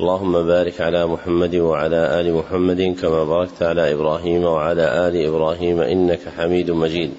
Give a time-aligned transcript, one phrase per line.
[0.00, 6.20] اللهم بارك على محمد وعلى آل محمد كما باركت على إبراهيم وعلى آل إبراهيم إنك
[6.36, 7.14] حميد مجيد.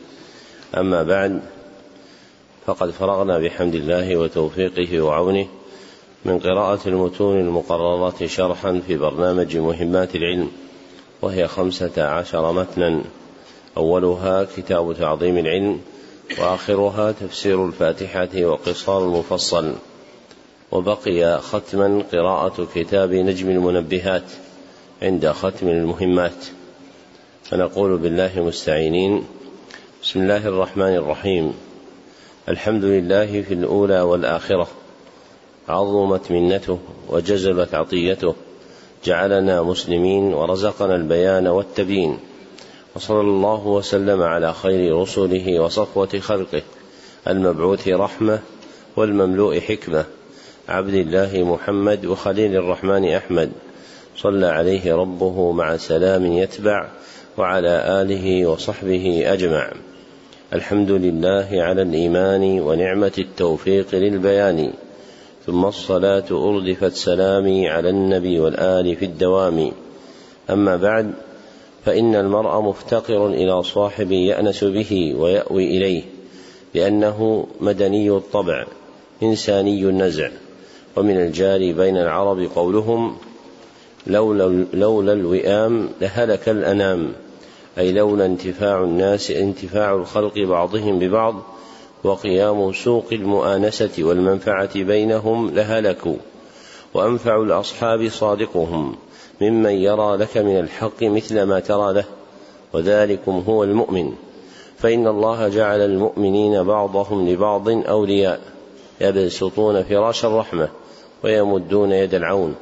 [0.78, 1.42] أما بعد
[2.66, 5.48] فقد فرغنا بحمد الله وتوفيقه وعونه
[6.26, 10.52] من قراءة المتون المقررة شرحا في برنامج مهمات العلم
[11.22, 13.02] وهي خمسة عشر متنا.
[13.78, 15.80] أولها كتاب تعظيم العلم
[16.40, 19.74] وآخرها تفسير الفاتحة وقصار المفصل.
[20.76, 24.24] وبقي ختما قراءة كتاب نجم المنبهات
[25.02, 26.46] عند ختم المهمات.
[27.44, 29.24] فنقول بالله مستعينين.
[30.04, 31.54] بسم الله الرحمن الرحيم.
[32.50, 34.68] الحمد لله في الأولى والآخرة.
[35.70, 38.36] عظمت منته وجزلت عطيته.
[39.06, 42.20] جعلنا مسلمين ورزقنا البيان والتبيين.
[42.96, 46.62] وصلى الله وسلم على خير رسله وصفوة خلقه.
[47.28, 48.40] المبعوث رحمة
[48.96, 50.06] والمملوء حكمة.
[50.70, 53.52] عبد الله محمد وخليل الرحمن أحمد.
[54.18, 56.88] صلى عليه ربه مع سلام يتبع
[57.38, 59.72] وعلى آله وصحبه أجمع.
[60.54, 64.74] الحمد لله على الإيمان ونعمة التوفيق للبيان.
[65.46, 69.72] ثم الصلاة أردفت سلامي على النبي والآل في الدوام.
[70.50, 71.12] أما بعد
[71.86, 76.04] فإن المرء مفتقر إلى صاحب يأنس به ويأوي إليه
[76.76, 78.66] لأنه مدني الطبع
[79.24, 80.30] إنساني النزع.
[80.96, 83.16] ومن الجاري بين العرب قولهم
[84.08, 87.14] لولا, لولا الوئام لهلك الأنام
[87.78, 91.36] أي لولا انتفاع الناس انتفاع الخلق بعضهم ببعض
[92.04, 96.16] وقيام سوق المؤانسة والمنفعة بينهم لهلكوا.
[96.94, 98.96] وأنفع الأصحاب صادقهم
[99.42, 102.06] ممن يرى لك من الحق مثل ما ترى له
[102.74, 104.14] وذلكم هو المؤمن.
[104.78, 108.40] فإن الله جعل المؤمنين بعضهم لبعض أولياء
[109.02, 110.70] يبسطون فراش الرحمة.
[111.26, 112.56] ويمدون يد العون.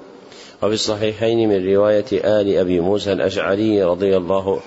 [0.63, 4.59] وفي الصحيحين من رواية آل أبي موسى الأشعري رضي الله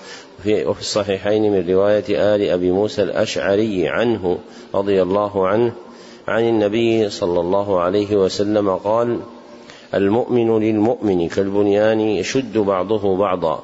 [0.43, 4.37] في وفي الصحيحين من رواية آل أبي موسى الأشعري عنه
[4.75, 5.71] رضي الله عنه
[6.27, 9.19] عن النبي صلى الله عليه وسلم قال
[9.93, 13.63] المؤمن للمؤمن كالبنيان يشد بعضه بعضا.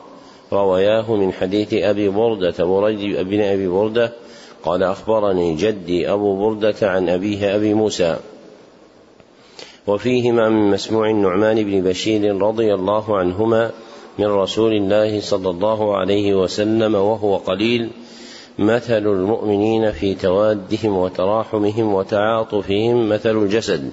[0.54, 4.12] رواياه من حديث أبي بردة بريد بن أبي بردة
[4.64, 8.18] قال أخبرني جدي أبو بردة عن أبيه أبي موسى.
[9.88, 13.72] وفيهما من مسموع النعمان بن بشير رضي الله عنهما
[14.20, 17.90] من رسول الله صلى الله عليه وسلم وهو قليل
[18.60, 23.92] مثل المؤمنين في توادهم وتراحمهم وتعاطفهم مثل الجسد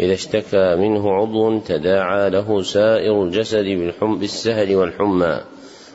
[0.00, 5.40] إذا اشتكى منه عضو تداعى له سائر الجسد بالسهل والحمى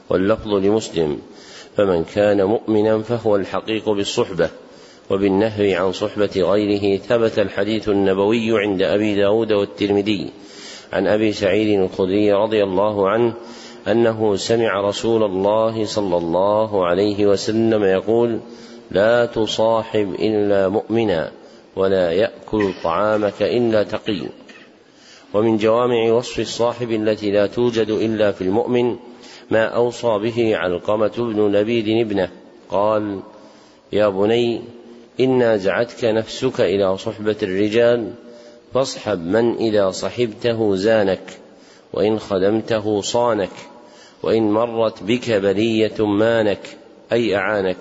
[0.09, 1.17] واللفظ لمسلم
[1.75, 4.49] فمن كان مؤمنا فهو الحقيق بالصحبة.
[5.09, 10.29] وبالنهي عن صحبة غيره ثبت الحديث النبوي عند أبي داود والترمذي
[10.93, 13.33] عن أبي سعيد الخدري رضي الله عنه
[13.87, 18.39] أنه سمع رسول الله صلى الله عليه وسلم يقول
[18.91, 21.31] لا تصاحب إلا مؤمنا
[21.75, 24.21] ولا يأكل طعامك إلا تقي
[25.33, 28.95] ومن جوامع وصف الصاحب التي لا توجد إلا في المؤمن
[29.51, 32.29] ما أوصى به علقمة بن لبيد ابنه
[32.69, 33.19] قال
[33.93, 34.61] يا بني
[35.19, 38.13] إن نازعتك نفسك إلى صحبة الرجال
[38.73, 41.39] فاصحب من إذا صحبته زانك
[41.93, 43.49] وإن خدمته صانك
[44.23, 46.59] وإن مرت بك بلية مانك
[47.11, 47.77] أي أعانك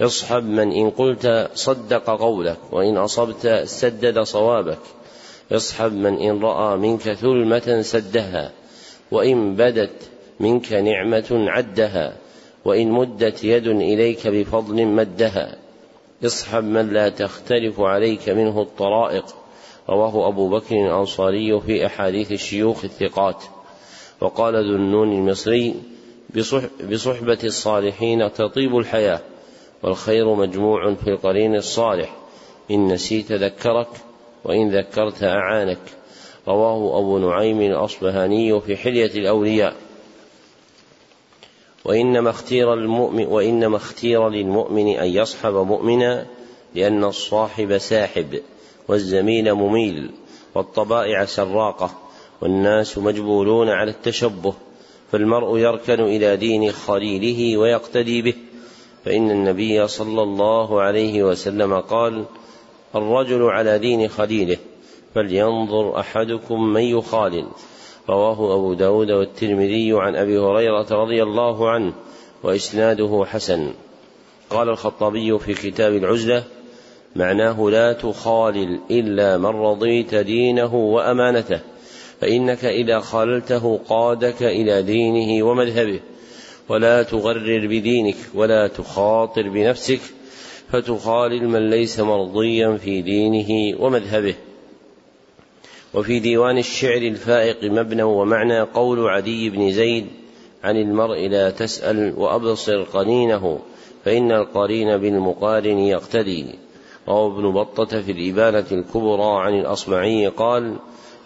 [0.00, 4.78] اصحب من إن قلت صدق قولك وإن أصبت سدد صوابك
[5.52, 8.52] اصحب من إن رأى منك ثلمة سدها
[9.10, 10.10] وإن بدت
[10.40, 12.12] منك نعمة عدها
[12.64, 15.63] وإن مدت يد إليك بفضل مدها
[16.24, 19.24] اصحب من لا تختلف عليك منه الطرائق.
[19.88, 23.44] رواه أبو بكر الأنصاري في أحاديث الشيوخ الثقات.
[24.20, 25.74] وقال ذو النون المصري
[26.90, 29.20] بصحبة الصالحين تطيب الحياة
[29.82, 32.16] والخير مجموع في القرين الصالح.
[32.70, 33.88] إن نسيت ذكرك
[34.44, 35.78] وإن ذكرت أعانك.
[36.48, 39.83] رواه أبو نعيم الأصبهاني في حلية الأولياء.
[41.84, 46.26] وإنما اختير المؤمن وإنما اختير للمؤمن أن يصحب مؤمنا
[46.74, 48.40] لأن الصاحب ساحب
[48.88, 50.10] والزميل مميل
[50.54, 51.90] والطبائع سراقة
[52.40, 54.54] والناس مجبولون على التشبه
[55.12, 58.34] فالمرء يركن إلى دين خليله ويقتدي به.
[59.04, 62.24] فإن النبي صلى الله عليه وسلم قال
[62.94, 64.56] الرجل على دين خليله
[65.14, 67.46] فلينظر أحدكم من يخالل.
[68.08, 71.92] رواه أبو داود والترمذي عن أبي هريرة رضي الله عنه
[72.42, 73.72] وإسناده حسن.
[74.50, 76.44] قال الخطابي في كتاب العزلة
[77.16, 81.60] معناه لا تخالل إلا من رضيت دينه وأمانته
[82.20, 86.00] فإنك إذا خاللته قادك إلى دينه ومذهبه
[86.68, 90.00] ولا تغرر بدينك ولا تخاطر بنفسك
[90.72, 94.34] فتخالل من ليس مرضيا في دينه ومذهبه.
[95.94, 100.06] وفي ديوان الشعر الفائق مبنى ومعنى قول عدي بن زيد
[100.64, 103.58] عن المرء لا تسأل وأبصر قنينه
[104.04, 106.46] فإن القرين بالمقارن يقتدي.
[107.08, 110.76] روى ابن بطة في الإبانة الكبرى عن الأصمعي قال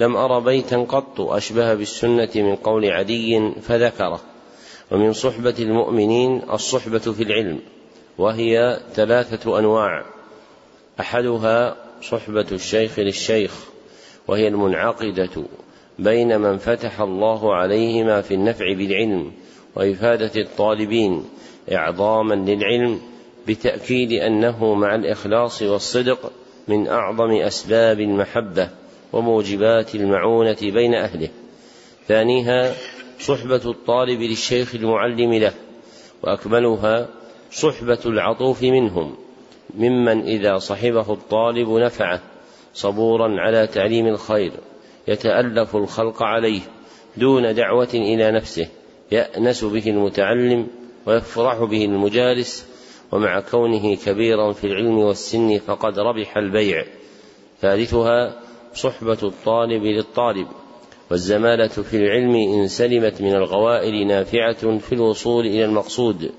[0.01, 4.21] لم أر بيتا قط أشبه بالسنة من قول عدي فذكره.
[4.91, 7.61] ومن صحبة المؤمنين الصحبة في العلم
[8.19, 10.05] وهي ثلاثة أنواع.
[11.01, 13.69] أحدها صحبة الشيخ للشيخ
[14.29, 15.45] وهي المنعقدة
[15.99, 19.33] بين من فتح الله عليهما في النفع بالعلم
[19.77, 21.25] وإفادة الطالبين
[21.73, 23.01] إعظاما للعلم
[23.49, 26.33] بتأكيد أنه مع الإخلاص والصدق
[26.69, 28.71] من أعظم أسباب المحبة
[29.13, 31.29] وموجبات المعونة بين أهله.
[32.09, 32.75] ثانيها
[33.21, 35.53] صحبة الطالب للشيخ المعلم له،
[36.23, 37.09] وأكملها
[37.53, 39.15] صحبة العطوف منهم،
[39.75, 42.21] ممن إذا صحبه الطالب نفعه،
[42.79, 44.53] صبورا على تعليم الخير،
[45.09, 46.61] يتألف الخلق عليه
[47.17, 48.69] دون دعوة إلى نفسه،
[49.13, 50.67] يأنس به المتعلم
[51.07, 52.67] ويفرح به المجالس
[53.13, 56.85] ومع كونه كبيرا في العلم والسن فقد ربح البيع.
[57.61, 58.41] ثالثها
[58.75, 60.47] صحبة الطالب للطالب
[61.11, 66.31] والزمالة في العلم إن سلمت من الغوائل نافعة في الوصول إلى المقصود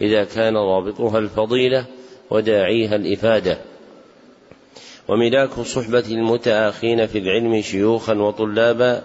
[0.00, 1.84] إذا كان رابطها الفضيلة
[2.30, 3.58] وداعيها الإفادة.
[5.08, 9.02] وملاك صحبة المتآخين في العلم شيوخا وطلابا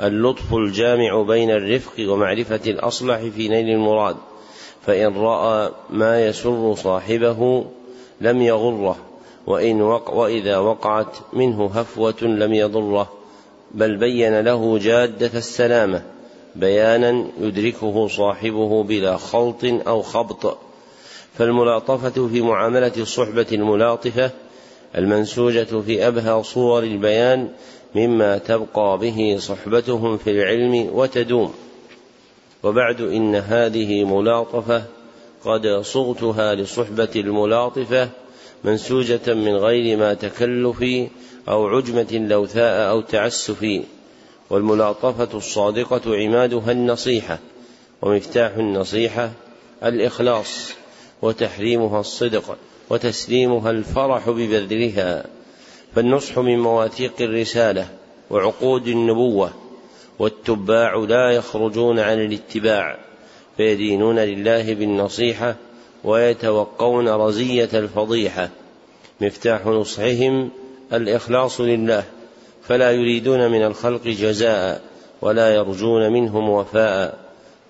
[0.00, 4.16] اللطف الجامع بين الرفق ومعرفة الأصلح في نيل المراد
[4.86, 7.64] فإن رأى ما يسر صاحبه
[8.20, 8.96] لم يغره
[9.46, 13.12] وإن وق وإذا وقعت منه هفوة لم يضره
[13.74, 16.02] بل بين له جادة السلامة
[16.56, 20.58] بيانا يدركه صاحبه بلا خلط أو خبط.
[21.38, 24.30] فالملاطفة في معاملة الصحبة الملاطفة
[24.98, 27.48] المنسوجة في أبهى صور البيان
[27.94, 31.54] مما تبقى به صحبتهم في العلم وتدوم.
[32.62, 34.84] وبعد إن هذه ملاطفة
[35.44, 38.08] قد صغتها لصحبة الملاطفة
[38.64, 40.84] منسوجة من غير ما تكلف
[41.48, 43.82] أو عجمة لوثاء أو تعسف.
[44.50, 47.38] والملاطفة الصادقة عمادها النصيحة
[48.02, 49.30] ومفتاح النصيحة
[49.84, 50.72] الإخلاص
[51.22, 52.56] وتحريمها الصدق.
[52.92, 55.24] وتسليمها الفرح ببذلها
[55.94, 57.88] فالنصح من مواثيق الرسالة
[58.30, 59.50] وعقود النبوة
[60.18, 62.98] والتباع لا يخرجون عن الاتباع
[63.56, 65.56] فيدينون لله بالنصيحة
[66.04, 68.48] ويتوقون رزية الفضيحة.
[69.20, 70.50] مفتاح نصحهم
[70.92, 72.04] الإخلاص لله
[72.62, 74.82] فلا يريدون من الخلق جزاء
[75.22, 77.18] ولا يرجون منهم وفاء.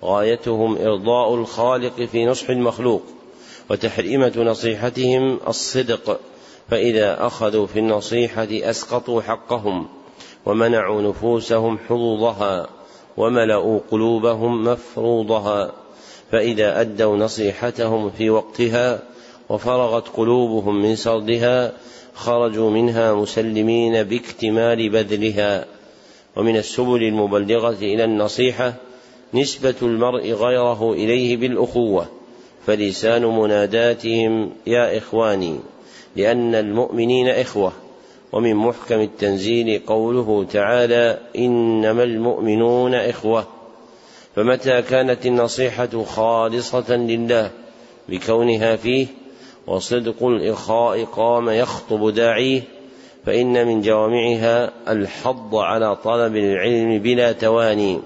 [0.05, 3.03] غايتهم إرضاء الخالق في نصح المخلوق.
[3.71, 6.21] وتحريمة نصيحتهم الصدق
[6.71, 9.89] فإذا أخذوا في النصيحة أسقطوا حقهم
[10.47, 12.69] ومنعوا نفوسهم حظوظها
[13.17, 15.73] وملأوا قلوبهم مفروضها
[16.33, 19.03] فإذا أدوا نصيحتهم في وقتها
[19.49, 21.73] وفرغت قلوبهم من سردها
[22.15, 25.65] خرجوا منها مسلمين باكتمال بذلها.
[26.37, 28.75] ومن السبل المبلغة إلى النصيحة
[29.35, 32.22] نسبة المرء غيره إليه بالأخوة.
[32.67, 35.61] فلسان مناداتهم يا إخواني
[36.17, 37.73] لأن المؤمنين إخوة.
[38.33, 43.47] ومن محكم التنزيل قوله تعالى إنما المؤمنون إخوة.
[44.37, 47.51] فمتى كانت النصيحة خالصة لله
[48.09, 49.07] بكونها فيه
[49.67, 52.63] وصدق الإخاء قام يخطب داعيه
[53.27, 58.01] فإن من جوامعها الحض على طلب العلم بلا تواني.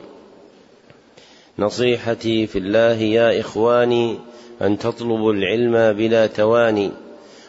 [1.59, 4.19] نصيحتي في الله يا إخواني
[4.63, 6.91] أن تطلبوا العلم بلا تواني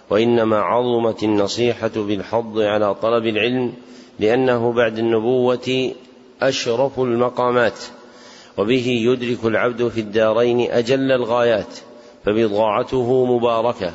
[0.10, 3.74] وإنما عظمت النصيحة بالحض على طلب العلم
[4.20, 5.92] لأنه بعد النبوة
[6.42, 7.80] أشرف المقامات
[8.58, 11.78] وبه يدرك العبد في الدارين أجل الغايات
[12.26, 13.94] فبضاعته مباركة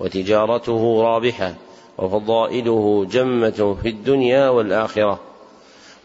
[0.00, 1.54] وتجارته رابحة
[1.98, 5.20] وفضائله جمة في الدنيا والآخرة.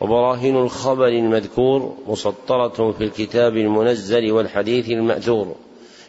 [0.01, 5.55] وبراهين الخبر المذكور مسطرة في الكتاب المنزل والحديث المأثور.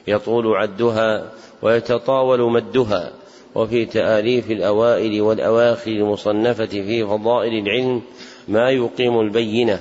[0.08, 3.12] يطول عدها ويتطاول مدها
[3.54, 8.02] وفي تآليف الأوائل والأواخر المصنفة في فضائل العلم
[8.48, 9.80] ما يقيم البينة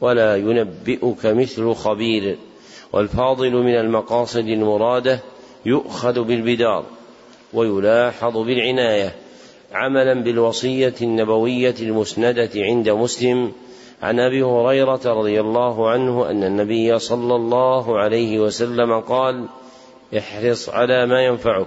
[0.00, 2.36] ولا ينبئك مثل خبير
[2.92, 5.20] والفاضل من المقاصد المرادة
[5.66, 6.84] يؤخذ بالبدار
[7.52, 9.14] ويلاحظ بالعناية
[9.72, 13.52] عملا بالوصية النبوية المسندة عند مسلم
[14.04, 19.46] عن أبي هريرة رضي الله عنه أن النبي صلى الله عليه وسلم قال
[20.18, 21.66] احرص على ما ينفعك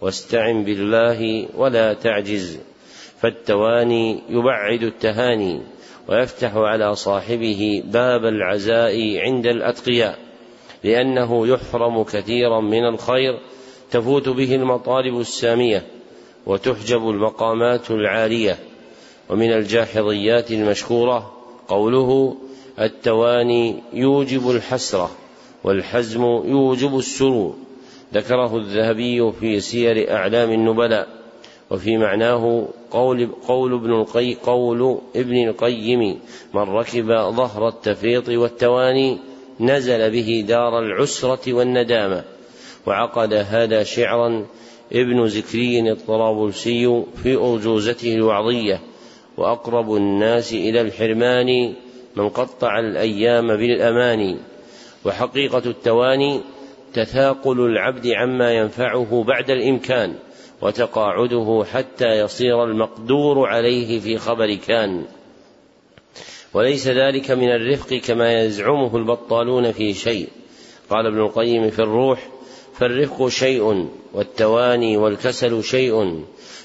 [0.00, 2.58] واستعن بالله ولا تعجز
[3.20, 5.60] فالتواني يبعد التهاني
[6.08, 10.18] ويفتح على صاحبه باب العزاء عند الأتقياء
[10.84, 13.38] لأنه يحرم كثيرا من الخير
[13.90, 15.86] تفوت به المطالب السامية
[16.46, 18.58] وتحجب المقامات العالية
[19.30, 22.36] ومن الجاحظيات المشكوره قوله
[22.80, 25.10] التواني يوجب الحسره
[25.64, 27.56] والحزم يوجب السرور.
[28.14, 31.08] ذكره الذهبي في سير أعلام النبلاء
[31.70, 36.18] وفي معناه قول قول ابن القي قول ابن القيم
[36.54, 39.18] من ركب ظهر التفريط والتواني
[39.60, 42.24] نزل به دار العسرة والندامة
[42.86, 44.46] وعقد هذا شعرا
[44.92, 48.80] ابن زكري الطرابلسي في أرجوزته الوعظية.
[49.36, 51.74] وأقرب الناس إلى الحرمان
[52.16, 54.38] من قطع الأيام بالأماني
[55.04, 56.40] وحقيقة التواني
[56.94, 60.14] تثاقل العبد عما ينفعه بعد الإمكان
[60.62, 65.04] وتقاعده حتى يصير المقدور عليه في خبر كان.
[66.54, 70.28] وليس ذلك من الرفق كما يزعمه البطالون في شيء.
[70.90, 72.28] قال ابن القيم في الروح
[72.74, 76.24] فالرفق شيء والتواني والكسل شيء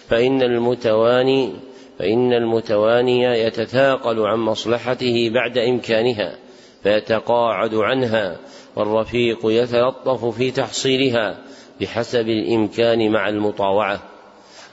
[0.09, 1.53] فإن المتواني
[2.00, 6.36] فإن المتواني يتثاقل عن مصلحته بعد إمكانها
[6.84, 8.38] فيتقاعد عنها
[8.75, 11.38] والرفيق يتلطف في تحصيلها
[11.82, 14.04] بحسب الإمكان مع المطاوعة.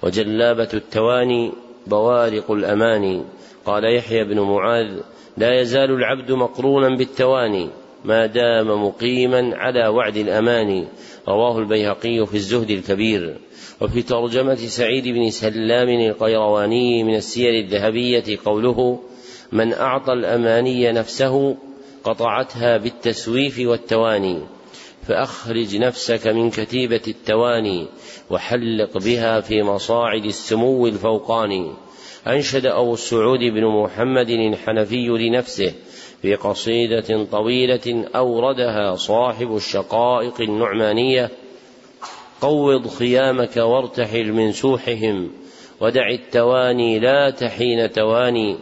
[0.03, 1.53] وجلابة التواني
[1.87, 3.23] بوارق الأماني.
[3.67, 5.01] قال يحيى بن معاذ
[5.37, 7.71] لا يزال العبد مقرونا بالتواني
[8.05, 10.87] ما دام مقيما على وعد الأمان.
[11.29, 13.39] رواه البيهقي في الزهد الكبير.
[13.81, 19.01] وفي ترجمة سعيد بن سلام القيرواني من السير الذهبية قوله
[19.53, 21.57] من أعطى الأماني نفسه
[22.05, 24.39] قطعتها بالتسويف والتواني
[25.07, 27.87] فأخرج نفسك من كتيبة التواني
[28.31, 31.73] وحلق بها في مصاعد السمو الفوقاني
[32.27, 35.73] أنشد أبو السعود بن محمد الحنفي لنفسه
[36.25, 41.31] في قصيدة طويلة أوردها صاحب الشقائق النعمانية
[42.41, 45.31] قوض خيامك وارتحل من سوحهم
[45.81, 48.57] ودع التواني لا تحين تواني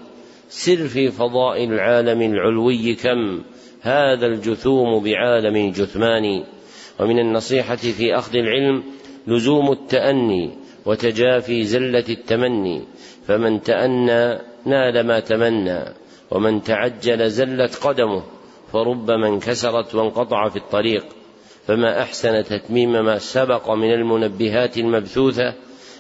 [0.48, 3.42] سر في فضاء العالم العلوي كم
[3.80, 6.44] هذا الجثوم بعالم جثمان
[7.00, 8.82] ومن النصيحة في أخذ العلم
[9.26, 10.50] لزوم التأني
[10.86, 12.82] وتجافي زلة التمني
[13.26, 16.01] فمن تأنى نال ما تمنى.
[16.32, 18.22] ومن تعجل زلت قدمه
[18.72, 21.04] فربما انكسرت وانقطع في الطريق.
[21.66, 25.54] فما أحسن تتميم ما سبق من المنبهات المبثوثة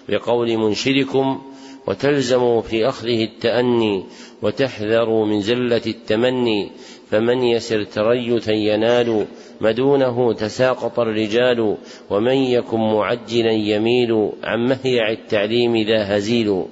[0.08, 1.42] بقول منشدكم
[1.86, 4.04] وتلزموا في أخذه التأني
[4.42, 6.70] وتحذروا من زلة التمني.
[7.10, 9.26] فمن يسر تريثا ينال
[9.60, 11.76] مدونه تساقط الرجال
[12.10, 16.64] ومن يكن معجلا يميل عن مهيع التعليم ذا هزيل.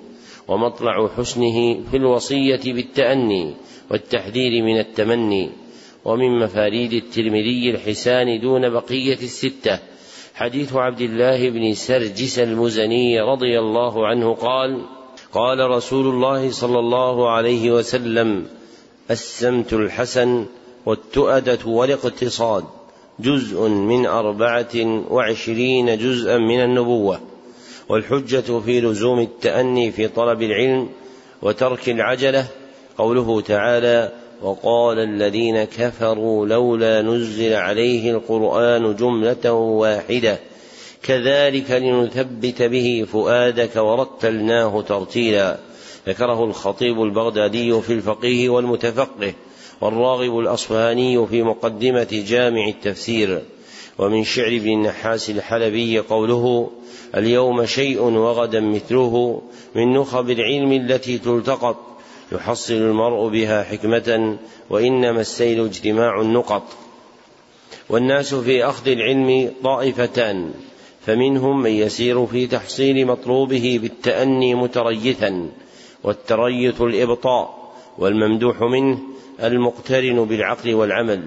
[0.50, 3.54] ومطلع حسنه في الوصية بالتأني
[3.90, 5.50] والتحذير من التمني
[6.04, 9.78] ومن مفاريد الترمذي الحسان دون بقية الستة.
[10.34, 14.82] حديث عبد الله بن سرجس المزني رضي الله عنه قال
[15.32, 18.46] قال رسول الله صلى الله عليه وسلم
[19.10, 20.46] السمت الحسن
[20.86, 22.64] والتؤدة والاقتصاد
[23.20, 24.74] جزء من أربعة
[25.10, 27.29] وعشرين جزءا من النبوة.
[27.90, 30.88] والحجة في لزوم التأني في طلب العلم
[31.42, 32.46] وترك العجلة
[32.98, 40.38] قوله تعالى وقال الذين كفروا لولا نزل عليه القرآن جملة واحدة
[41.02, 45.58] كذلك لنثبت به فؤادك ورتلناه ترتيلا.
[46.08, 49.32] ذكره الخطيب البغدادي في الفقيه والمتفقه
[49.80, 53.42] والراغب الأصفهاني في مقدمة جامع التفسير.
[53.98, 56.70] ومن شعر ابن النحاس الحلبي قوله
[57.16, 59.42] اليوم شيء وغدا مثله
[59.74, 61.76] من نخب العلم التي تلتقط
[62.32, 64.36] يحصل المرء بها حكمة
[64.70, 66.62] وإنما السيل اجتماع النقط.
[67.88, 70.50] والناس في أخذ العلم طائفتان
[71.06, 75.48] فمنهم من يسير في تحصيل مطلوبه بالتأني متريثا
[76.04, 78.98] والتريث الإبطاء والممدوح منه
[79.42, 81.22] المقترن بالعقل والعمل.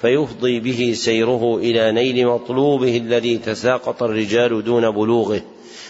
[0.00, 5.42] فيفضي به سيره إلى نيل مطلوبه الذي تساقط الرجال دون بلوغه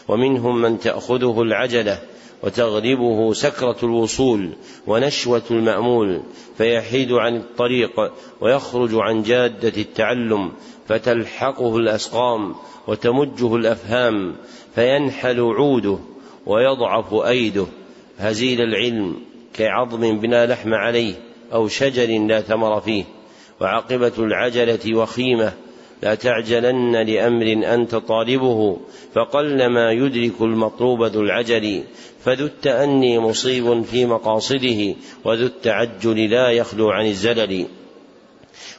[0.08, 1.98] ومنهم من تأخذه العجلة
[2.42, 4.50] وتغلبه سكرة الوصول
[4.86, 6.20] ونشوة المأمول
[6.58, 7.90] فيحيد عن الطريق
[8.40, 10.52] ويخرج عن جادة التعلم
[10.88, 12.54] فتلحقه الأسقام
[12.86, 14.36] وتمجه الأفهام
[14.74, 15.98] فينحل عوده
[16.46, 17.66] ويضعف أيده.
[18.18, 19.16] هزيل العلم
[19.54, 21.14] كعظم بلا لحم عليه
[21.52, 23.04] أو شجر لا ثمر فيه.
[23.60, 25.52] وعاقبة العجلة وخيمة
[26.02, 28.76] لا تعجلن لأمر أنت طالبه
[29.14, 31.82] فقلما يدرك المطلوب ذو العجل
[32.24, 37.66] فذو التأني مصيب في مقاصده وذو التعجل لا يخلو عن الزلل.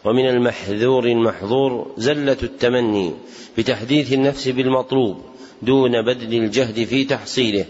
[0.06, 3.14] ومن المحذور المحظور زلة التمني
[3.58, 5.18] بتحديث النفس بالمطلوب
[5.62, 7.66] دون بذل الجهد في تحصيله.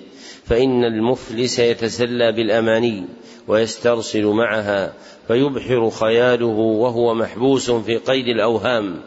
[0.50, 3.06] فإن المفلس يتسلى بالأماني
[3.48, 4.94] ويسترسل معها
[5.28, 9.02] فيبحر خياله وهو محبوس في قيد الأوهام.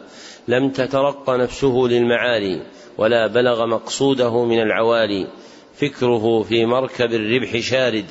[0.47, 2.61] لم تترق نفسه للمعالي
[2.97, 5.27] ولا بلغ مقصوده من العوالي.
[5.75, 8.05] فكره في مركب الربح شارد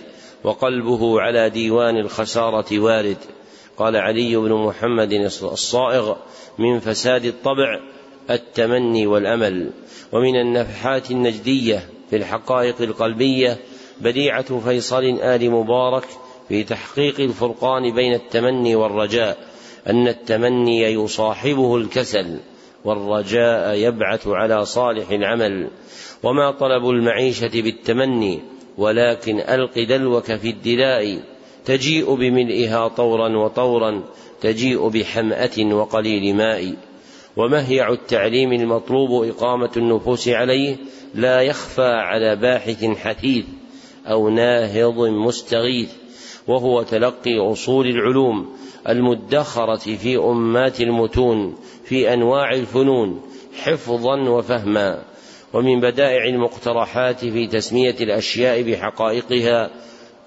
[0.45, 3.19] وقلبه على ديوان الخسارة وارد.
[3.77, 5.13] قال علي بن محمد
[5.43, 6.15] الصائغ
[6.59, 7.81] من فساد الطبع
[8.31, 9.71] التمني والأمل.
[10.13, 13.59] ومن النفحات النجدية في الحقائق القلبية
[14.01, 16.05] بديعة فيصل آل مبارك
[16.49, 19.39] في تحقيق الفرقان بين التمني والرجاء
[19.87, 22.41] أن التمني يصاحبه الكسل
[22.85, 25.71] والرجاء يبعث على صالح العمل.
[26.23, 28.41] وما طلب المعيشة بالتمني
[28.79, 31.23] ولكن ألق دلوك في الدلاء.
[31.65, 34.03] تجيء بملئها طورا وطورا
[34.41, 36.75] تجيء بحمأة وقليل ماء.
[37.37, 40.77] ومهيع التعليم المطلوب إقامة النفوس عليه
[41.15, 43.45] لا يخفى على باحث حثيث
[44.07, 45.93] أو ناهض مستغيث
[46.49, 48.57] وهو تلقي أصول العلوم
[48.89, 53.21] المدخرة في أمات المتون في أنواع الفنون
[53.63, 55.03] حفظا وفهما
[55.53, 59.71] ومن بدائع المقترحات في تسمية الأشياء بحقائقها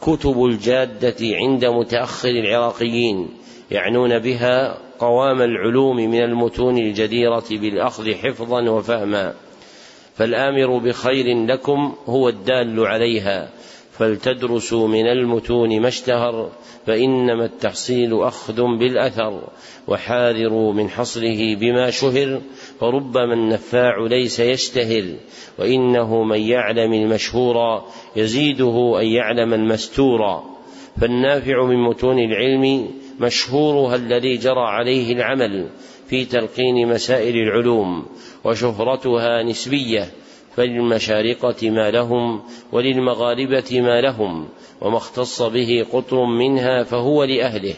[0.01, 3.29] كتب الجادة عند متأخر العراقيين.
[3.71, 9.34] يعنون بها قوام العلوم من المتون الجديرة بالأخذ حفظا وفهما.
[10.15, 13.49] فالآمر بخير لكم هو الدال عليها.
[13.91, 16.51] فلتدرسوا من المتون ما اشتهر
[16.88, 19.41] فإنما التحصيل أخذ بالأثر.
[19.88, 22.41] وحاذروا من حصره بما شهر
[22.80, 25.15] فربما النفاع ليس يشتهر.
[25.60, 27.84] وإنه من يعلم المشهور
[28.15, 30.43] يزيده أن يعلم المستور.
[31.01, 35.69] فالنافع من متون العلم مشهورها الذي جرى عليه العمل
[36.08, 38.06] في تلقين مسائل العلوم
[38.43, 40.12] وشهرتها نسبية
[40.56, 44.47] فللمشارقة ما لهم وللمغاربة ما لهم
[44.82, 47.73] وما اختص به قطر منها فهو لأهله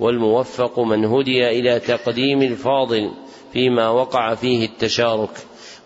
[0.00, 3.10] والموفق من هدي إلى تقديم الفاضل
[3.52, 5.30] فيما وقع فيه التشارك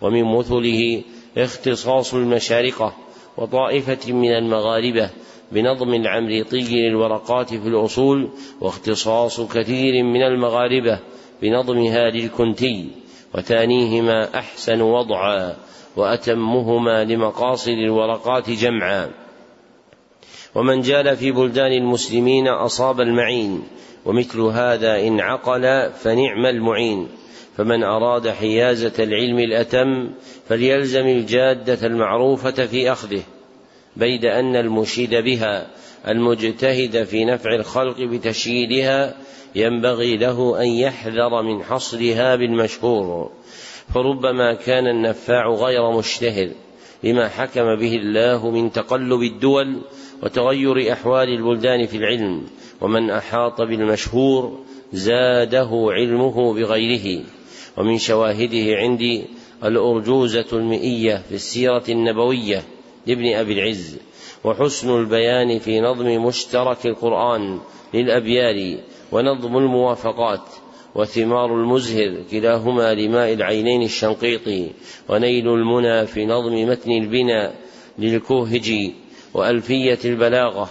[0.03, 1.03] ومن مثله
[1.39, 2.95] اختصاص المشارقة
[3.37, 5.11] وطائفة من المغاربة
[5.53, 8.29] بنظم العمريطي للورقات في الأصول
[8.61, 10.99] واختصاص كثير من المغاربة
[11.43, 12.91] بنظمها للكنتي
[13.35, 15.57] وثانيهما أحسن وضعا
[15.97, 19.11] وأتمهما لمقاصد الورقات جمعا.
[20.55, 23.63] ومن جال في بلدان المسلمين أصاب المعين
[24.05, 27.09] ومثل هذا إن عقل فنعم المعين.
[27.57, 30.11] فمن أراد حيازة العلم الأتم
[30.49, 33.23] فليلزم الجادة المعروفة في أخذه.
[33.97, 35.67] بيد أن المشيد بها
[36.09, 39.15] المجتهد في نفع الخلق بتشييدها
[39.55, 43.31] ينبغي له أن يحذر من حصرها بالمشهور
[43.95, 46.49] فربما كان النفاع غير مشتهر
[47.05, 49.81] لما حكم به الله من تقلب الدول
[50.23, 52.47] وتغير أحوال البلدان في العلم
[52.81, 54.59] ومن أحاط بالمشهور
[54.93, 57.25] زاده علمه بغيره.
[57.77, 59.25] ومن شواهده عندي
[59.65, 62.63] الأرجوزة المئية في السيرة النبوية.
[63.07, 63.99] لابن أبي العز
[64.45, 67.61] وحسن البيان في نظم مشترك القرآن
[67.95, 68.79] للأبيار
[69.13, 70.45] ونظم الموافقات
[70.95, 74.71] وثمار المزهر كلاهما لماء العينين الشنقيطي
[75.09, 77.55] ونيل المنى في نظم متن البناء
[77.99, 78.95] للكوهجي
[79.35, 80.69] وألفية البلاغة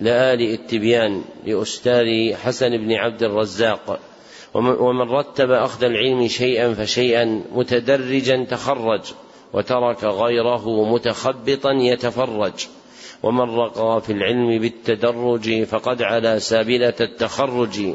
[0.00, 4.00] لآل التبيان لأستاذ حسن بن عبد الرزاق.
[4.54, 9.02] ومن رتب أخذ العلم شيئا فشيئا متدرجا تخرج.
[9.52, 12.66] وترك غيره متخبطا يتفرج.
[13.22, 17.94] ومن رقى في العلم بالتدرج فقد على سابلة التخرج.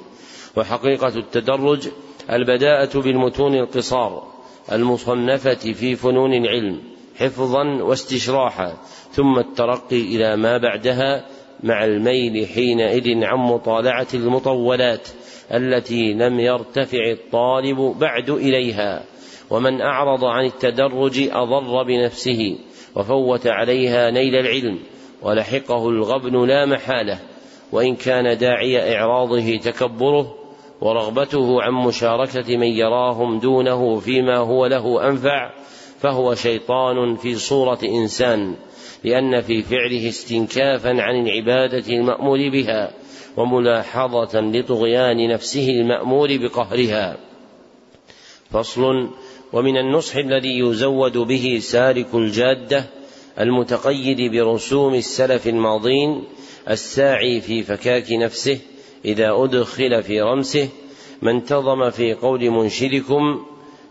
[0.57, 1.87] وحقيقة التدرج
[2.29, 4.23] البداءة بالمتون القصار
[4.71, 6.81] المصنفة في فنون العلم
[7.19, 8.73] حفظا واستشراحا
[9.11, 11.25] ثم الترقي إلى ما بعدها
[11.63, 15.07] مع الميل حينئذ عن مطالعة المطولات
[15.51, 19.03] التي لم يرتفع الطالب بعد إليها.
[19.49, 22.57] ومن أعرض عن التدرج أضر بنفسه
[22.95, 24.79] وفوت عليها نيل العلم
[25.21, 27.19] ولحقه الغبن لا محالة
[27.71, 30.35] وإن كان داعي إعراضه تكبره
[30.81, 35.51] ورغبته عن مشاركة من يراهم دونه فيما هو له أنفع
[35.99, 38.55] فهو شيطان في صورة إنسان
[39.03, 42.91] لأن في فعله استنكافا عن العبادة المأمور بها
[43.37, 47.17] وملاحظة لطغيان نفسه المأمور بقهرها.
[48.51, 49.09] فصل
[49.55, 52.85] ومن النصح الذي يزود به سالك الجادة
[53.39, 56.23] المتقيد برسوم السلف الماضين
[56.69, 58.59] الساعي في فكاك نفسه
[59.05, 60.69] إذا أدخل في رمسه
[61.21, 63.45] ما انتظم في قول منشدكم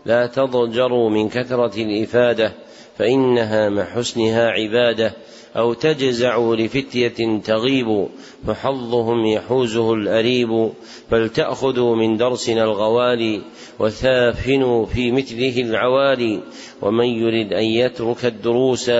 [0.05, 2.53] لا تضجروا من كثرة الإفادة
[2.97, 5.13] فإنها مع حسنها عبادة
[5.57, 8.07] أو تجزع لفتية تغيب
[8.47, 10.69] فحظهم يحوزه الأريب.
[11.11, 13.41] فلتأخذوا من درسنا الغوالي
[13.79, 16.41] وثافنوا في مثله العوالي
[16.81, 18.91] ومن يرد أن يترك الدروس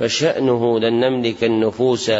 [0.00, 2.12] فشأنه لن نملك النفوس.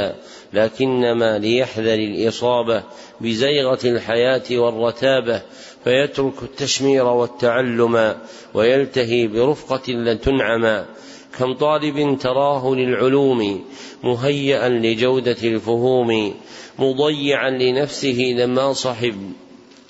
[0.52, 2.82] لكنما ليحذر الإصابة
[3.20, 5.42] بزيغة الحياة والرتابة.
[5.84, 8.14] فيترك التشمير والتعلم
[8.54, 10.84] ويلتهي برفقة لتنعم.
[11.38, 13.64] كم طالب تراه للعلوم
[14.04, 16.34] مهيئا لجودة الفهوم
[16.78, 19.32] مضيعا لنفسه لما صحب.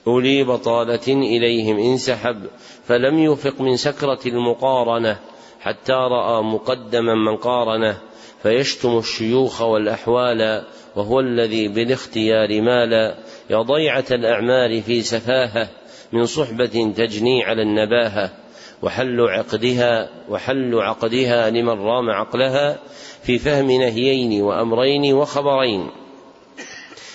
[0.07, 2.47] أولي بطالة إليهم انسحب
[2.85, 5.19] فلم يفق من سكرة المقارنة
[5.61, 7.99] حتى رأى مقدما من قارنه.
[8.43, 10.65] فيشتم الشيوخ والأحوال
[10.97, 13.15] وهو الذي بالاختيار مال
[13.51, 15.69] يا ضيعة الأعمال في سفاهة
[16.13, 18.48] من صحبة تجني على النباهة.
[18.83, 22.79] وحل عقدها وحل عقدها لمن رام عقلها
[23.23, 25.91] في فهم نهيين وأمرين وخبرين.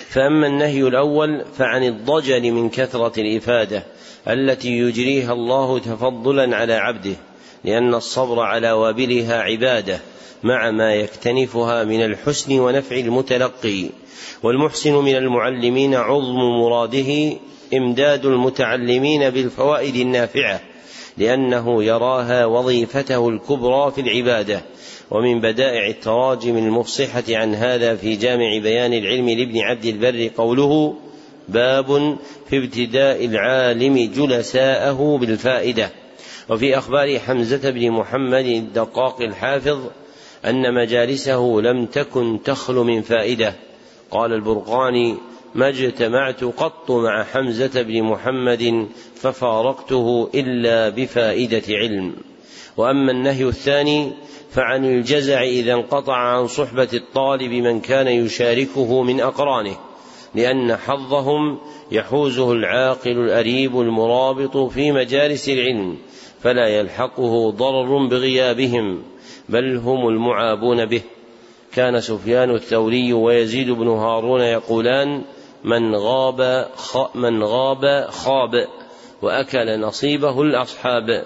[0.09, 3.83] فأما النهي الأول فعن الضجر من كثرة الإفادة
[4.27, 7.15] التي يجريها الله تفضلا على عبده
[7.63, 9.99] لأن الصبر على وابلها عبادة
[10.43, 13.89] مع ما يكتنفها من الحسن ونفع المتلقي.
[14.43, 17.37] والمحسن من المعلمين عظم مراده
[17.73, 20.72] إمداد المتعلمين بالفوائد النافعة.
[21.17, 24.61] لأنه يراها وظيفته الكبرى في العبادة.
[25.11, 30.95] ومن بدائع التراجم المفصحة عن هذا في جامع بيان العلم لابن عبد البر قوله
[31.49, 32.17] باب
[32.49, 35.89] في ابتداء العالم جلساءه بالفائدة.
[36.49, 39.79] وفي أخبار حمزة بن محمد الدقاق الحافظ
[40.45, 43.53] أن مجالسه لم تكن تخل من فائدة.
[44.11, 45.15] قال البرقاني
[45.55, 52.15] ما اجتمعت قط مع حمزة بن محمد ففارقته إلا بفائدة علم.
[52.77, 54.11] وأما النهي الثاني
[54.51, 59.75] فعن الجزع إذا انقطع عن صحبة الطالب من كان يشاركه من أقرانه
[60.35, 61.57] لأن حظهم
[61.91, 65.97] يحوزه العاقل الأريب المرابط في مجالس العلم
[66.41, 69.03] فلا يلحقه ضرر بغيابهم
[69.49, 71.01] بل هم المعابون به.
[71.73, 75.21] كان سفيان الثوري ويزيد بن هارون يقولان
[75.63, 76.67] من غاب
[77.15, 78.67] من غاب خاب
[79.21, 81.23] وأكل نصيبه الأصحاب.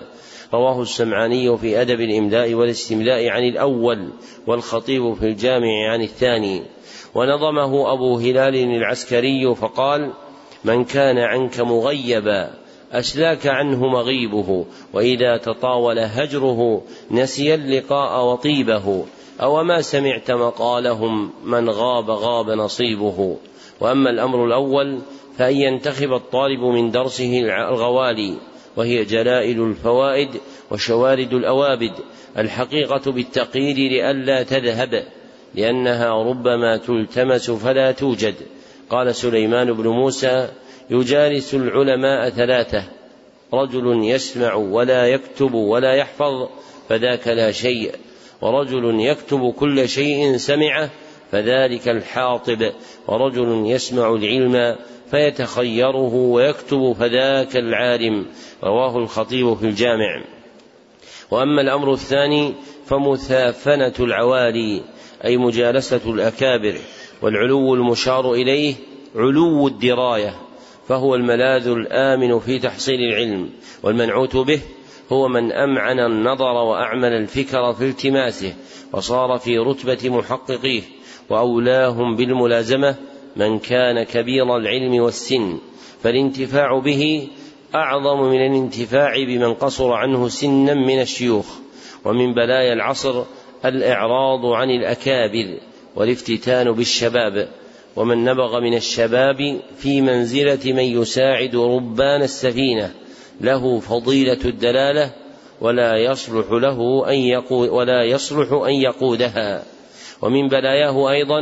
[0.53, 4.09] رواه السمعاني في أدب الإملاء والاستملاء عن الأول
[4.47, 6.63] والخطيب في الجامع عن الثاني.
[7.15, 10.13] ونظمه أبو هلال العسكري فقال
[10.63, 12.49] من كان عنك مغيبا
[12.91, 19.05] أسلاك عنه مغيبه وإذا تطاول هجره نسي اللقاء وطيبه
[19.41, 23.37] أو ما سمعت مقالهم من غاب غاب نصيبه.
[23.79, 24.99] وأما الأمر الأول
[25.37, 28.33] فأن ينتخب الطالب من درسه الغوالي
[28.75, 30.29] وهي جلائل الفوائد
[30.71, 31.93] وشوارد الأوابد
[32.37, 35.03] الحقيقة بالتقييد لئلا تذهب
[35.55, 38.35] لأنها ربما تلتمس فلا توجد.
[38.89, 40.49] قال سليمان بن موسى
[40.89, 42.83] يجالس العلماء ثلاثة
[43.53, 46.49] رجل يسمع ولا يكتب ولا يحفظ
[46.89, 47.91] فذاك لا شيء
[48.41, 50.89] ورجل يكتب كل شيء سمعه
[51.31, 52.71] فذلك الحاطب
[53.07, 54.75] ورجل يسمع العلم
[55.11, 58.25] فيتخيره ويكتب فذاك العالم.
[58.63, 60.23] رواه الخطيب في الجامع.
[61.31, 62.53] وأما الأمر الثاني
[62.85, 64.81] فمثافنة العوالي
[65.25, 66.75] أي مجالسة الأكابر
[67.21, 68.75] والعلو المشار إليه
[69.15, 70.35] علو الدراية
[70.87, 73.49] فهو الملاذ الآمن في تحصيل العلم
[73.83, 74.59] والمنعوت به
[75.11, 78.53] هو من أمعن النظر وأعمل الفكر في التماسه
[78.93, 80.81] وصار في رتبة محققيه.
[81.29, 82.95] وأولاهم بالملازمة
[83.35, 85.57] من كان كبير العلم والسن
[86.03, 87.27] فالانتفاع به
[87.75, 91.45] أعظم من الانتفاع بمن قصر عنه سنا من الشيوخ
[92.05, 93.23] ومن بلايا العصر
[93.65, 95.59] الإعراض عن الأكابر
[95.95, 97.47] والافتتان بالشباب
[97.95, 102.93] ومن نبغ من الشباب في منزلة من يساعد ربان السفينة
[103.41, 105.13] له فضيلة الدلالة
[105.61, 109.63] ولا يصلح له أن يقود ولا يصلح أن يقودها.
[110.21, 111.41] ومن بلاياه أيضا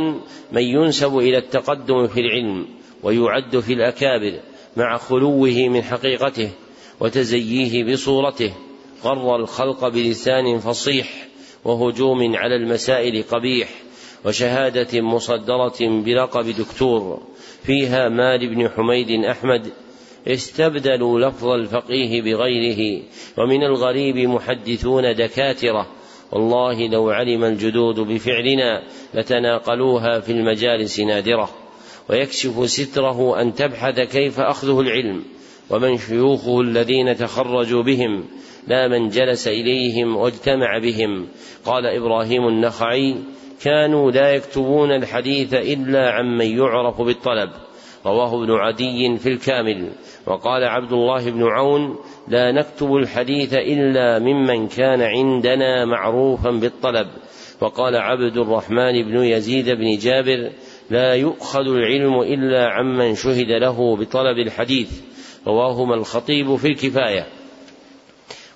[0.52, 2.66] من ينسب إلى التقدم في العلم
[3.02, 4.40] ويعد في الأكابر
[4.76, 6.50] مع خلوه من حقيقته
[7.00, 8.52] وتزييه بصورته
[9.04, 11.26] غر الخلق بلسان فصيح
[11.64, 13.68] وهجوم على المسائل قبيح
[14.24, 17.22] وشهادة مصدرة بلقب دكتور.
[17.62, 19.72] فيها مال بن حميد أحمد
[20.28, 23.02] استبدلوا لفظ الفقيه بغيره
[23.38, 25.86] ومن الغريب محدثون دكاترة
[26.32, 28.82] والله لو علم الجدود بفعلنا
[29.14, 31.50] لتناقلوها في المجالس نادرة.
[32.10, 35.22] ويكشف ستره أن تبحث كيف أخذه العلم
[35.70, 38.24] ومن شيوخه الذين تخرجوا بهم
[38.66, 41.28] لا من جلس إليهم واجتمع بهم.
[41.64, 43.16] قال إبراهيم النخعي
[43.62, 47.50] كانوا لا يكتبون الحديث إلا عمن يعرف بالطلب.
[48.06, 49.90] رواه ابن عدي في الكامل.
[50.26, 51.96] وقال عبد الله بن عون
[52.28, 57.08] لا نكتب الحديث إلا ممن كان عندنا معروفا بالطلب.
[57.60, 60.50] وقال عبد الرحمن بن يزيد بن جابر
[60.90, 65.00] لا يؤخذ العلم إلا عمن شهد له بطلب الحديث.
[65.46, 67.26] رواهما الخطيب في الكفاية.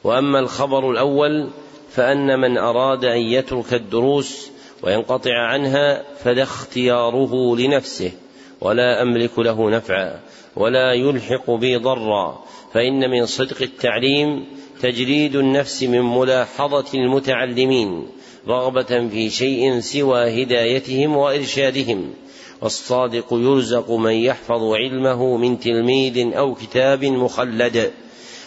[0.04, 1.50] وأما الخبر الأول
[1.90, 4.50] فأن من أراد أن يترك الدروس
[4.82, 8.12] وينقطع عنها فذا اختياره لنفسه.
[8.60, 10.20] ولا أملك له نفعا
[10.56, 12.44] ولا يلحق بي ضرا.
[12.74, 14.44] فإن من صدق التعليم
[14.82, 18.06] تجريد النفس من ملاحظة المتعلمين
[18.48, 22.14] رغبة في شيء سوى هدايتهم وإرشادهم.
[22.62, 27.92] والصادق يرزق من يحفظ علمه من تلميذ أو كتاب مخلد.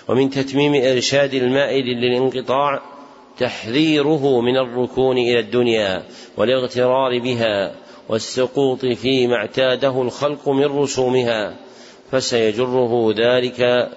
[0.07, 2.81] ومن تتميم إرشاد المائل للانقطاع
[3.39, 6.03] تحذيره من الركون إلى الدنيا
[6.37, 7.82] والإغترار بها.
[8.09, 11.55] والسقوط فيما اعتاده الخلق من رسومها
[12.11, 13.89] فسيجره ذلك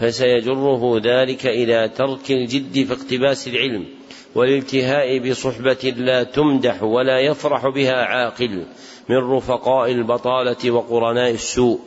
[0.00, 3.86] فسيجره ذلك إلى ترك الجد في اقتباس العلم
[4.34, 8.66] والالتهاء بصحبة لا تمدح ولا يفرح بها عاقل
[9.08, 11.80] من رفقاء البطالة وقرناء السوء.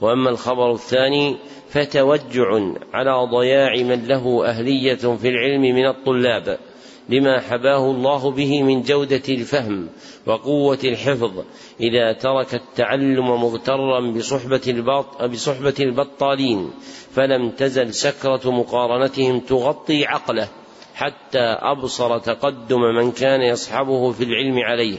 [0.00, 1.36] وأما الخبر الثاني
[1.68, 2.60] فتوجع
[2.92, 6.58] على ضياع من له أهلية في العلم من الطلاب.
[7.10, 9.88] لما حباه الله به من جودة الفهم
[10.26, 11.44] وقوة الحفظ
[11.80, 16.70] إذا ترك التعلم مغترا بصحبة, بصحبة البطالين
[17.14, 20.48] فلم تزل سكرة مقارنتهم تغطي عقله
[20.94, 24.98] حتى أبصر تقدم من كان يصحبه في العلم عليه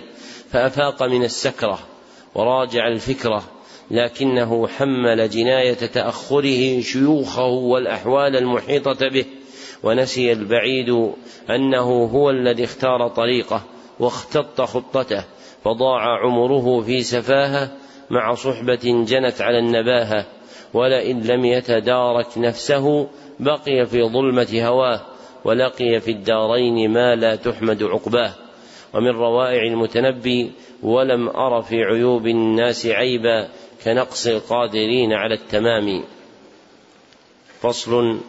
[0.49, 1.79] فأفاق من السكرة
[2.35, 3.43] وراجع الفكرة
[3.91, 9.25] لكنه حمل جناية تأخره شيوخه والأحوال المحيطة به.
[9.83, 11.11] ونسي البعيد
[11.49, 13.63] أنه هو الذي اختار طريقه
[13.99, 15.23] واختط خطته
[15.63, 17.71] فضاع عمره في سفاهة
[18.09, 20.25] مع صحبة جنت على النباهة
[20.73, 23.07] ولئن لم يتدارك نفسه
[23.39, 25.01] بقي في ظلمة هواه
[25.45, 28.33] ولقي في الدارين ما لا تحمد عقباه.
[28.93, 30.51] ومن روائع المتنبي
[30.83, 33.47] ولم أر في عيوب الناس عيبا
[33.85, 36.03] كنقص القادرين على التمام.
[37.61, 38.19] فصل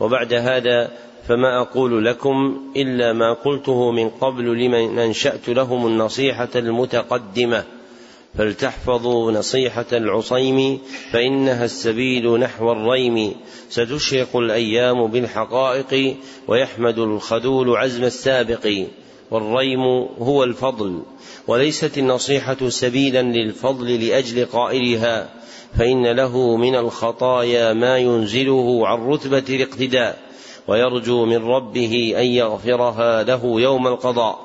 [0.00, 0.90] وبعد هذا
[1.28, 7.64] فما أقول لكم إلا ما قلته من قبل لمن أنشأت لهم النصيحة المتقدمة.
[8.38, 10.78] فلتحفظوا نصيحة العصيم
[11.10, 13.34] فإنها السبيل نحو الريم.
[13.70, 16.16] ستشرق الأيام بالحقائق
[16.48, 18.86] ويحمد الخذول عزم السابق.
[19.30, 19.80] والريم
[20.18, 21.02] هو الفضل
[21.46, 25.45] وليست النصيحة سبيلا للفضل لأجل قائلها.
[25.78, 30.18] فإن له من الخطايا ما ينزله عن رتبة الاقتداء
[30.68, 34.38] ويرجو من ربه أن يغفرها له يوم القضاء.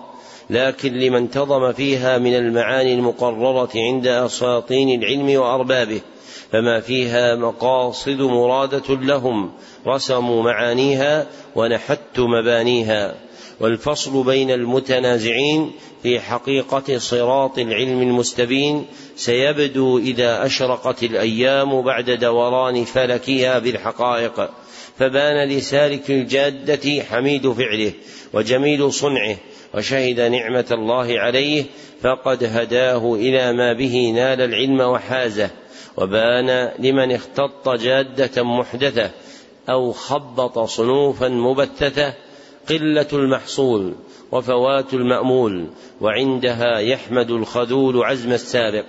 [0.49, 6.01] لكن لمن انتظم فيها من المعاني المقررة عند أساطين العلم وأربابه
[6.51, 9.51] فما فيها مقاصد مرادة لهم.
[9.87, 13.15] رسموا معانيها ونحت مبانيها.
[13.59, 15.71] والفصل بين المتنازعين
[16.03, 18.85] في حقيقة صراط العلم المستبين.
[19.15, 24.49] سيبدو إذا أشرقت الأيام بعد دوران فلكها بالحقائق
[24.97, 27.93] فبان لسالك الجادة حميد فعله
[28.33, 29.37] وجميل صنعه
[29.73, 31.65] وشهد نعمة الله عليه
[32.01, 35.49] فقد هداه إلى ما به نال العلم وحازه
[35.97, 39.11] وبان لمن اختط جادة محدثة
[39.69, 42.13] أو خبط صنوفا مبتثة
[42.69, 43.93] قلة المحصول
[44.31, 45.67] وفوات المأمول
[46.01, 48.85] وعندها يحمد الخذول عزم السابق.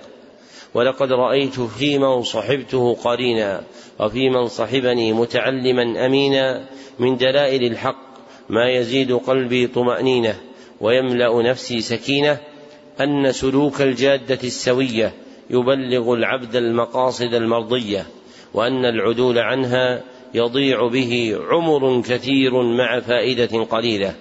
[0.73, 3.63] ولقد رأيت في من صحبته قرينا
[3.99, 6.65] وفي من صحبني متعلما أمينا.
[6.99, 8.03] من دلائل الحق
[8.49, 10.35] ما يزيد قلبي طمأنينة
[10.81, 12.39] ويملأ نفسي سكينة.
[13.01, 15.13] أن سلوك الجادة السوية
[15.49, 18.05] يبلغ العبد المقاصد المرضية
[18.53, 20.03] وأن العدول عنها
[20.33, 24.15] يضيع به عمر كثير مع فائدة قليلة.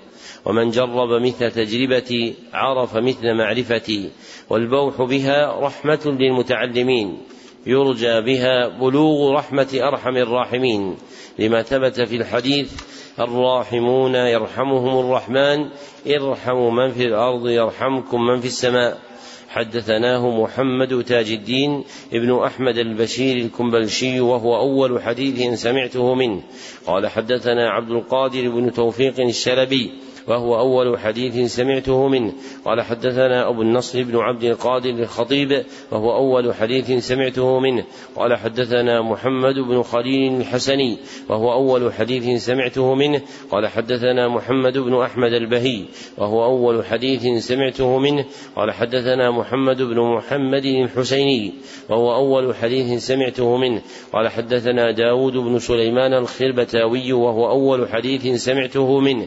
[0.44, 4.10] ومن جرب مثل تجربتي عرف مثل معرفتي
[4.50, 7.18] والبوح بها رحمة للمتعلمين.
[7.66, 10.96] يرجى بها بلوغ رحمة أرحم الراحمين.
[11.38, 12.72] لما ثبت في الحديث
[13.20, 15.68] الراحمون يرحمهم الرحمن
[16.06, 19.11] ارحموا من في الأرض يرحمكم من في السماء.
[19.52, 26.42] حدثناه محمد تاج الدين ابن أحمد البشير الكنبلشي وهو أول حديث سمعته منه.
[26.86, 29.90] قال حدثنا عبد القادر بن توفيق الشلبي
[30.28, 32.32] وهو أول حديث سمعته منه.
[32.64, 37.84] قال حدثنا أبو النصر بن عبد القادر الخطيب وهو أول حديث سمعته منه.
[38.16, 43.20] قال حدثنا محمد بن خليل الحسني وهو أول حديث سمعته منه.
[43.50, 45.84] قال حدثنا محمد بن أحمد البهي
[46.18, 48.24] وهو أول حديث سمعته منه.
[48.56, 51.52] قال حدثنا محمد بن محمد الحسيني
[51.88, 53.82] وهو أول حديث سمعته منه.
[54.12, 59.26] قال حدثنا داود بن سليمان الخربتاوي وهو أول حديث سمعته منه.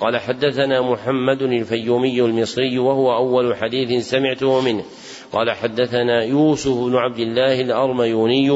[0.00, 0.35] قال حدثنا
[0.80, 4.84] محمد الفيومي المصري وهو أول حديث سمعته منه.
[5.32, 8.50] قال حدثنا يوسف بن عبد الله الأرميوني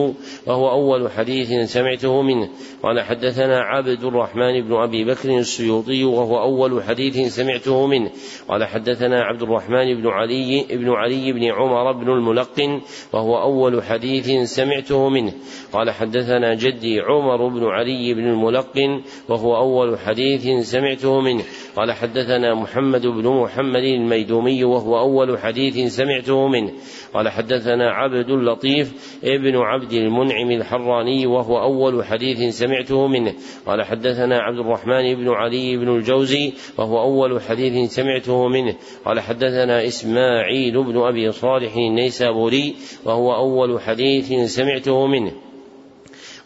[0.47, 2.49] وهو أول حديث سمعته منه.
[2.83, 8.11] قال حدثنا عبد الرحمن بن أبي بكر السيوطي وهو أول حديث سمعته منه.
[8.49, 12.81] قال حدثنا عبد الرحمن بن علي بن علي بن عمر بن الملقن
[13.13, 15.33] وهو أول حديث سمعته منه.
[15.73, 21.45] قال حدثنا جدي عمر بن علي بن الملقن وهو أول حديث سمعته منه.
[21.77, 26.73] قال حدثنا محمد بن محمد الميدومي وهو أول حديث سمعته منه.
[27.15, 33.35] قال حدثنا عبد اللطيف ابن عبد المنعم الحراني وهو أول حديث سمعته منه.
[33.67, 38.75] قال حدثنا عبد الرحمن بن علي بن الجوزي وهو أول حديث سمعته منه.
[39.05, 45.33] قال حدثنا إسماعيل بن أبي صالح النيسابوري وهو أول حديث سمعته منه.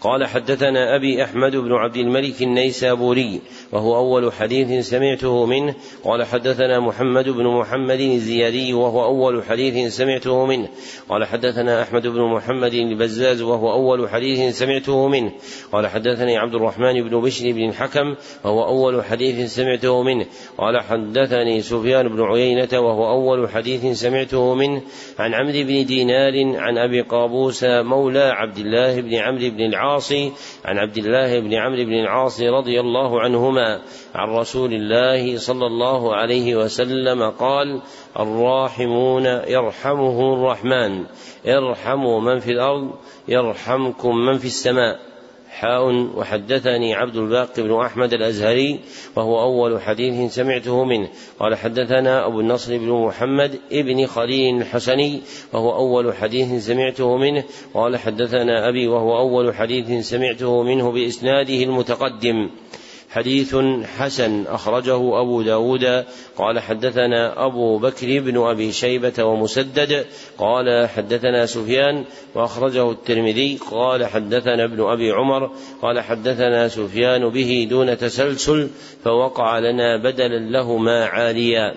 [0.04, 3.40] قال حدثنا أبي أحمد بن عبد الملك النيسابوري
[3.74, 5.74] وهو أول حديث سمعته منه.
[6.04, 10.68] قال حدثنا محمد بن محمد الزيادي وهو أول حديث سمعته منه.
[11.08, 15.32] قال حدثنا أحمد بن محمد البزاز وهو أول حديث سمعته منه.
[15.72, 20.26] قال حدثني عبد الرحمن بن بشر بن الحكم وهو أول حديث سمعته منه.
[20.58, 24.82] قال حدثني سفيان بن عيينة وهو أول حديث سمعته منه.
[25.18, 30.12] عن عمرو بن دينار عن أبي قابوس مولى عبد الله بن عمرو بن العاص
[30.64, 33.63] عن عبد الله بن عمرو بن العاص رضي الله عنهما
[34.14, 37.80] عن رسول الله صلى الله عليه وسلم قال
[38.20, 41.04] الراحمون يرحمه الرحمن
[41.46, 42.90] ارحموا من في الأرض
[43.28, 45.14] يرحمكم من في السماء.
[45.54, 48.80] حاء وحدثني عبد الباقي بن أحمد الأزهري
[49.16, 51.08] وهو أول حديث سمعته منه.
[51.40, 55.20] قال حدثنا أبو النصر بن محمد ابن خليل الحسني
[55.52, 57.44] وهو أول حديث سمعته منه.
[57.74, 62.50] قال حدثنا أبي وهو أول حديث سمعته منه بإسناده المتقدم.
[63.14, 63.56] حديث
[63.98, 66.04] حسن أخرجه أبو داود.
[66.36, 70.06] قال حدثنا أبو بكر بن أبي شيبة ومسدد.
[70.38, 73.58] قال حدثنا سفيان وأخرجه الترمذي.
[73.70, 75.50] قال حدثنا ابن أبي عمر.
[75.82, 78.68] قال حدثنا سفيان به دون تسلسل
[79.04, 81.74] فوقع لنا بدلا لهما عاليا.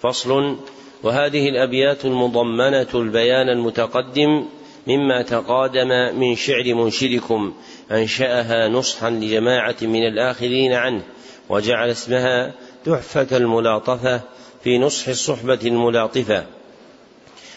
[0.00, 0.56] فصل
[1.02, 4.44] وهذه الأبيات المضمنة البيان المتقدم
[4.86, 7.54] مما تقادم من شعر منشدكم.
[7.92, 11.02] أنشأها نصحا لجماعة من الآخرين عنه
[11.48, 14.20] وجعل اسمها تحفة الملاطفة
[14.64, 16.46] في نصح الصحبة الملاطفة.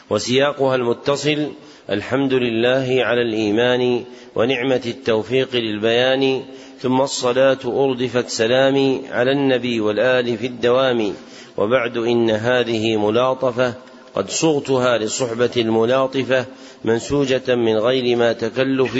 [0.10, 1.52] وسياقها المتصل
[1.90, 4.04] الحمد لله على الإيمان
[4.36, 6.44] ونعمة التوفيق للبيان
[6.80, 11.14] ثم الصلاة أردفت سلامي على النبي والآل في الدوام.
[11.58, 13.74] وبعد إن هذه ملاطفة
[14.16, 16.46] قد صغتها للصحبة الملاطفة
[16.86, 18.98] منسوجة من غير ما تكلف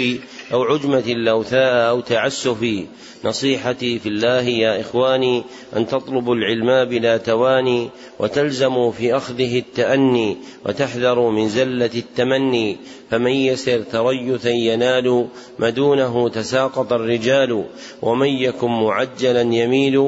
[0.52, 2.86] أو عجمة لوثاء أو تعسف
[3.24, 5.42] نصيحتي في الله يا إخواني
[5.76, 10.36] أن تطلبوا العلم بلا تواني وتلزموا في أخذه التأني
[10.66, 12.78] وتحذروا من زلة التمني
[13.12, 15.26] فمن يسر تريثا ينال
[15.58, 17.64] ما دونه تساقط الرجال
[18.02, 19.98] ومن يكن معجلا يميل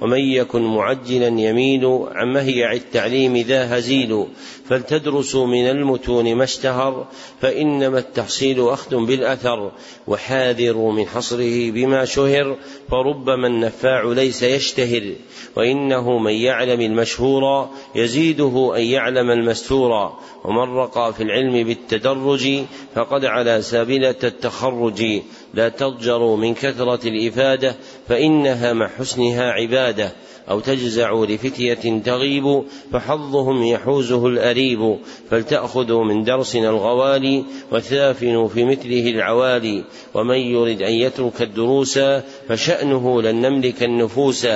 [0.00, 4.26] ومن يكن معجلا يميل عن مهيع التعليم ذا هزيل.
[4.68, 7.06] فلتدرسوا من المتون ما اشتهر
[7.40, 9.72] فإنما التحصيل أخذ بالأثر.
[10.06, 12.56] وحاذروا من حصره بما شهر
[12.90, 15.12] فربما النفاع ليس يشتهر
[15.56, 20.12] وإنه من يعلم المشهور يزيده أن يعلم المستور.
[20.44, 22.64] ومن رقى في العلم بالتدرج
[22.94, 25.22] فقد على سابلة التخرج.
[25.54, 27.76] لا تضجروا من كثرة الإفادة
[28.08, 30.12] فإنها مع حسنها عبادة.
[30.50, 34.98] أو تجزع لفتية تغيب فحظهم يحوزه الأريب
[35.30, 39.84] فلتأخذوا من درسنا الغوالي وثافنوا في مثله العوالي
[40.14, 41.98] ومن يرد أن يترك الدروس
[42.48, 44.46] فشأنه لن نملك النفوس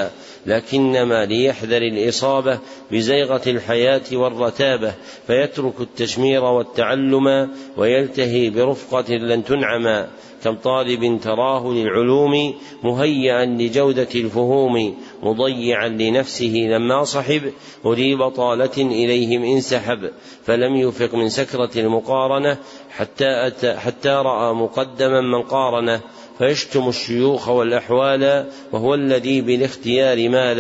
[0.47, 2.59] لكنما ليحذر الإصابة
[2.93, 4.95] بزيغة الحياة والرتابة
[5.27, 10.07] فيترك التشمير والتعلم ويلتهي برفقة لن تنعم
[10.45, 17.53] كم طالب تراه للعلوم مهيئا لجودة الفهوم مضيعا لنفسه لما صحب
[17.85, 20.11] أولي بطالة إليهم انسحب
[20.45, 22.59] فلم يفق من سكرة المقارنة
[22.91, 26.01] حتى, أتى حتى رأى مقدما من قارنه.
[26.39, 30.59] فيشتم الشيوخ والأحوال وهو الذي بالاختيار مال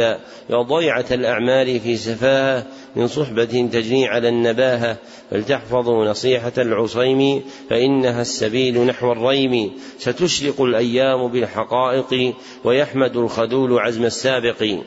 [0.50, 2.66] يا ضيعة الأعمال في سفاهة
[2.96, 4.96] من صحبة تجني على النباهة
[5.30, 14.78] فلتحفظوا نصيحة العصيم فإنها السبيل نحو الريم ستشرق الأيام بالحقائق ويحمد الخذول عزم السابق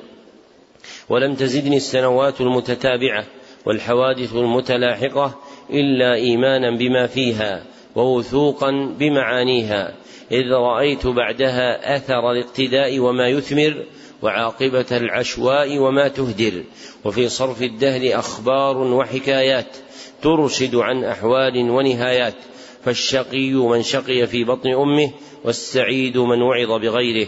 [1.10, 3.26] ولم تزدني السنوات المتتابعة
[3.66, 5.40] والحوادث المتلاحقة
[5.70, 7.64] إلا إيمانا بما فيها
[7.96, 9.94] ووثوقا بمعانيها
[10.32, 13.86] إذ رأيت بعدها أثر الاقتداء وما يثمر
[14.22, 16.64] وعاقبة العشواء وما تهدر
[17.06, 19.78] وفي صرف الدهر أخبار وحكايات
[20.22, 22.36] ترشد عن أحوال ونهايات
[22.84, 25.12] فالشقي من شقي في بطن أمه
[25.46, 27.28] والسعيد من وعظ بغيره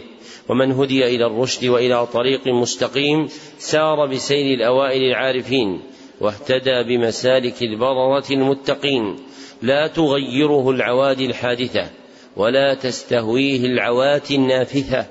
[0.49, 3.27] ومن هدي إلى الرشد وإلى طريق مستقيم
[3.57, 5.81] سار بسير الأوائل العارفين
[6.21, 9.15] واهتدى بمسالك البررة المتقين
[9.61, 12.02] لا تغيره العوادي الحادثة
[12.35, 15.05] ولا تستهويه العواتي النافثة.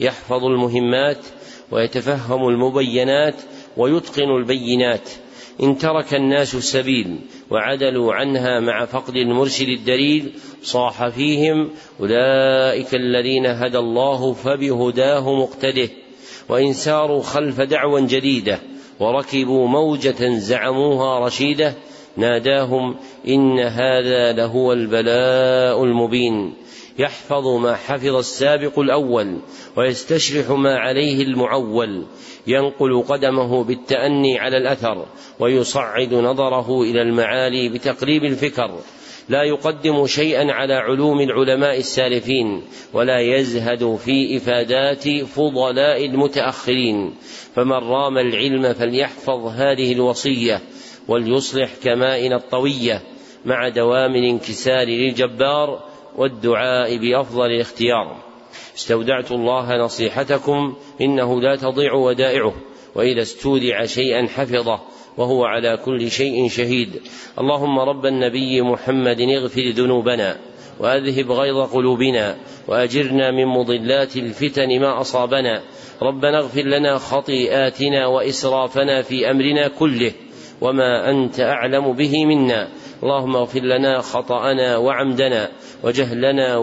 [0.00, 1.18] يحفظ المهمات
[1.70, 3.34] ويتفهم المبينات
[3.76, 5.10] ويتقن البينات.
[5.62, 7.18] إن ترك الناس السبيل
[7.50, 11.70] وعدلوا عنها مع فقد المرشد الدليل صاح فيهم
[12.00, 15.88] أولئك الذين هدى الله فبهداه مقتده.
[16.48, 18.58] وإن ساروا خلف دعوى جديدة
[19.00, 21.74] وركبوا موجة زعموها رشيدة
[22.16, 22.96] ناداهم
[23.28, 26.63] إن هذا لهو البلاء المبين.
[26.98, 29.38] يحفظ ما حفظ السابق الأول
[29.76, 32.04] ويستشرح ما عليه المعول
[32.46, 35.06] ينقل قدمه بالتأني على الأثر
[35.40, 38.78] ويصعد نظره إلى المعالي بتقريب الفكر.
[39.28, 47.14] لا يقدم شيئا على علوم العلماء السالفين ولا يزهد في إفادات فضلاء المتأخرين.
[47.54, 50.60] فمن رام العلم فليحفظ هذه الوصية
[51.08, 53.02] وليصلح كمائن الطوية
[53.44, 58.16] مع دوام الانكسار للجبار والدعاء بأفضل الاختيار
[58.76, 62.54] استودعت الله نصيحتكم إنه لا تضيع ودائعه
[62.94, 64.80] وإذا استودع شيئا حفظه
[65.16, 67.00] وهو على كل شيء شهيد.
[67.38, 70.36] اللهم رب النبي محمد اغفر ذنوبنا
[70.80, 72.36] وأذهب غيظ قلوبنا
[72.68, 75.62] وأجرنا من مضلات الفتن ما أصابنا.
[76.02, 80.12] ربنا اغفر لنا خطيئاتنا وإسرافنا في أمرنا كله
[80.60, 82.68] وما أنت أعلم به منا.
[83.04, 85.48] اللهم اغفر لنا خطأنا وعمدنا
[85.82, 86.56] وجهلنا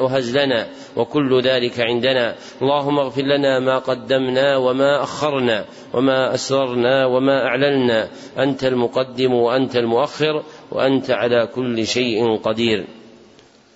[0.00, 0.66] وهزلنا
[0.96, 2.34] وكل ذلك عندنا.
[2.62, 5.64] اللهم اغفر لنا ما قدمنا وما أخرنا
[5.94, 8.08] وما أسررنا وما أعلنا.
[8.38, 12.86] أنت المقدم وأنت المؤخر وأنت على كل شيء قدير.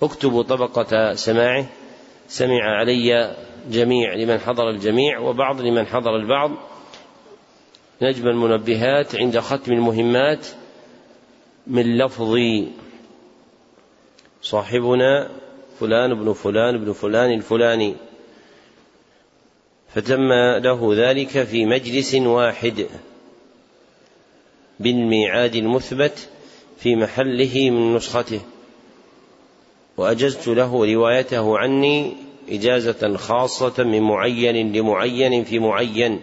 [0.02, 1.66] اكتبوا طبقة سماعه.
[2.28, 3.36] سمع علي
[3.70, 6.50] جميع لمن حضر الجميع وبعض لمن حضر البعض.
[8.02, 10.46] نجم المنبهات عند ختم المهمات.
[11.66, 12.36] من لفظ
[14.42, 15.30] صاحبنا
[15.80, 17.94] فلان بن فلان بن فلان الفلاني
[19.94, 22.86] فتم له ذلك في مجلس واحد
[24.80, 26.28] بالميعاد المثبت
[26.78, 28.40] في محله من نسخته.
[29.96, 32.16] وأجزت له روايته عني
[32.48, 36.20] إجازة خاصة من معين لمعين في معين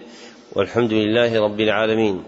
[0.54, 2.24] والحمد لله رب العالمين.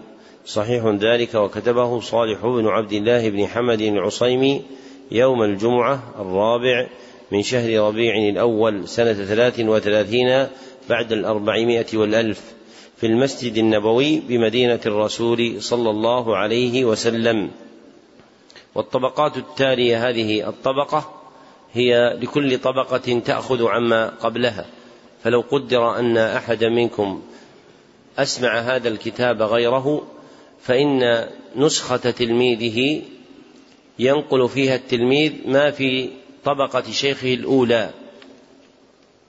[0.46, 4.62] صحيح ذلك وكتبه صالح بن عبد الله بن حمد العصيمي
[5.10, 6.86] يوم الجمعة الرابع
[7.30, 10.46] من شهر ربيع الأول سنة ثلاث وثلاثين
[10.88, 12.40] بعد الأربعمائة والألف
[12.96, 17.50] في المسجد النبوي بمدينة الرسول صلى الله عليه وسلم.
[18.74, 21.10] والطبقات التالية هذه الطبقة
[21.72, 24.66] هي لكل طبقة تأخذ عما قبلها.
[25.24, 27.22] فلو قدر أن أحد منكم
[28.18, 30.02] أسمع هذا الكتاب غيره
[30.62, 33.02] فإن نسخة تلميذه
[33.98, 36.08] ينقل فيها التلميذ ما في
[36.44, 37.90] طبقة شيخه الأولى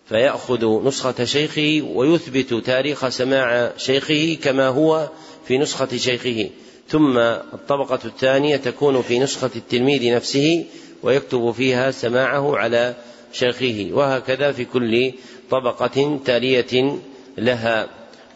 [0.10, 5.10] فيأخذ نسخة شيخه ويثبت تاريخ سماع شيخه كما هو
[5.48, 6.50] في نسخة شيخه.
[6.88, 10.66] ثم الطبقة الثانية تكون في نسخة التلميذ نفسه
[11.04, 12.96] ويكتب فيها سماعه على
[13.34, 15.12] شيخه وهكذا في كل
[15.50, 17.00] طبقة تالية
[17.38, 17.88] لها.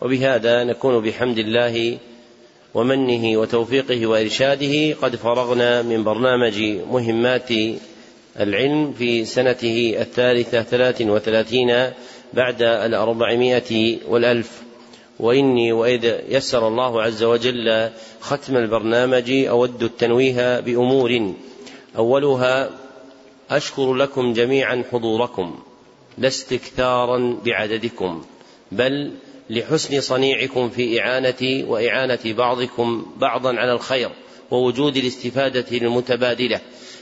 [0.01, 1.97] وبهذا نكون بحمد الله
[2.77, 6.61] ومنه وتوفيقه وإرشاده قد فرغنا من برنامج
[6.91, 7.49] مهمات
[8.39, 11.91] العلم في سنته الثالثة ثلاث وثلاثين
[12.33, 14.61] بعد الأربعمائة والألف.
[15.19, 17.89] وإني وإذ يسر الله عز وجل
[18.21, 21.33] ختم البرنامج أود التنويه بأمور.
[21.97, 22.69] أولها
[23.49, 25.59] أشكر لكم جميعا حضوركم
[26.17, 28.23] لا استكثارا بعددكم
[28.71, 29.11] بل
[29.49, 34.09] لحسن صنيعكم في إعانتي وإعانة بعضكم بعضا على الخير
[34.51, 36.59] ووجود الاستفادة المتبادلة.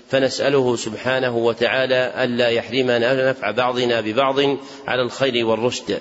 [0.09, 4.39] فنسأله سبحانه وتعالى ألا يحرمنا نفع بعضنا ببعض
[4.87, 5.99] على الخير والرشد.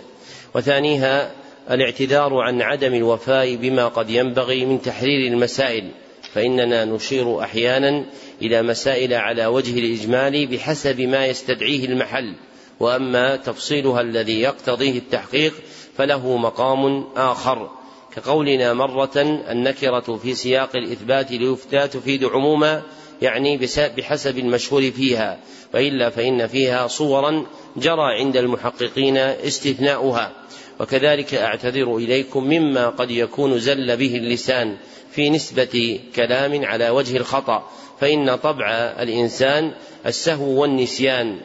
[0.54, 1.30] وثانيها
[1.70, 5.90] الاعتذار عن عدم الوفاء بما قد ينبغي من تحرير المسائل
[6.32, 8.04] فإننا نشير أحيانا
[8.42, 12.34] إلى مسائل على وجه الإجمال بحسب ما يستدعيه المحل.
[12.80, 15.54] وأما تفصيلها الذي يقتضيه التحقيق
[15.96, 17.70] فله مقام آخر
[18.16, 19.12] كقولنا مرة
[19.50, 22.82] النكرة في سياق الإثبات ليفتى تفيد عموما
[23.22, 23.56] يعني
[23.96, 25.38] بحسب المشهور فيها
[25.74, 30.32] وإلا فإن فيها صورا جرى عند المحققين استثناؤها.
[30.80, 34.76] وكذلك أعتذر إليكم مما قد يكون زل به اللسان
[35.10, 37.70] في نسبة كلام على وجه الخطأ
[38.00, 39.72] فإن طبع الإنسان
[40.06, 41.40] السهو والنسيان.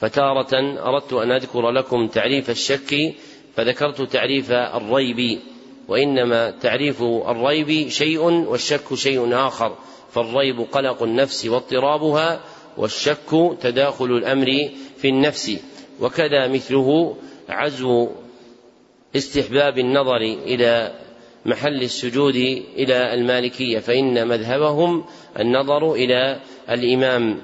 [0.00, 3.14] فتارة أردت أن أذكر لكم تعريف الشك
[3.56, 5.38] فذكرت تعريف الريب
[5.88, 9.76] وإنما تعريف الريب شيء والشك شيء آخر
[10.12, 12.40] فالريب قلق النفس واضطرابها
[12.76, 15.56] والشك تداخل الأمر في النفس
[16.00, 17.16] وكذا مثله
[17.48, 18.08] عزو
[19.16, 20.92] استحباب النظر إلى
[21.46, 22.36] محل السجود
[22.76, 25.04] إلى المالكية فإن مذهبهم
[25.38, 26.40] النظر إلى
[26.70, 27.38] الإمام.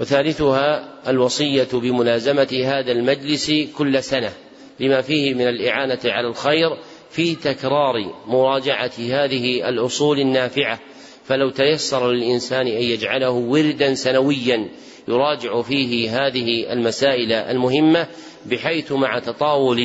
[0.00, 4.32] وثالثها الوصية بملازمة هذا المجلس كل سنة.
[4.82, 6.76] لما فيه من الإعانة على الخير
[7.10, 7.94] في تكرار
[8.26, 10.78] مراجعة هذه الأصول النافعة.
[11.24, 14.68] فلو تيسر للإنسان أن يجعله وردا سنويا
[15.08, 18.06] يراجع فيه هذه المسائل المهمة
[18.46, 19.78] بحيث مع تطاول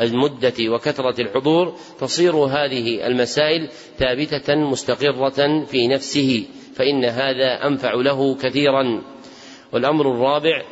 [0.00, 3.68] المدة وكثرة الحضور تصير هذه المسائل
[3.98, 9.02] ثابتة مستقرة في نفسه فإن هذا أنفع له كثيرا.
[9.72, 10.62] والأمر الرابع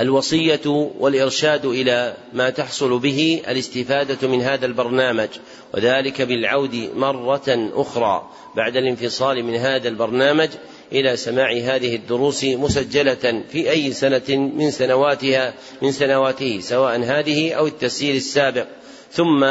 [0.00, 5.28] الوصية والإرشاد إلى ما تحصل به الاستفادة من هذا البرنامج
[5.74, 10.48] وذلك بالعود مرة أخرى بعد الانفصال من هذا البرنامج
[10.92, 17.66] إلى سماع هذه الدروس مسجلة في أي سنة من سنواتها من سنواته سواء هذه أو
[17.66, 18.66] التسيير السابق.
[19.12, 19.46] ثم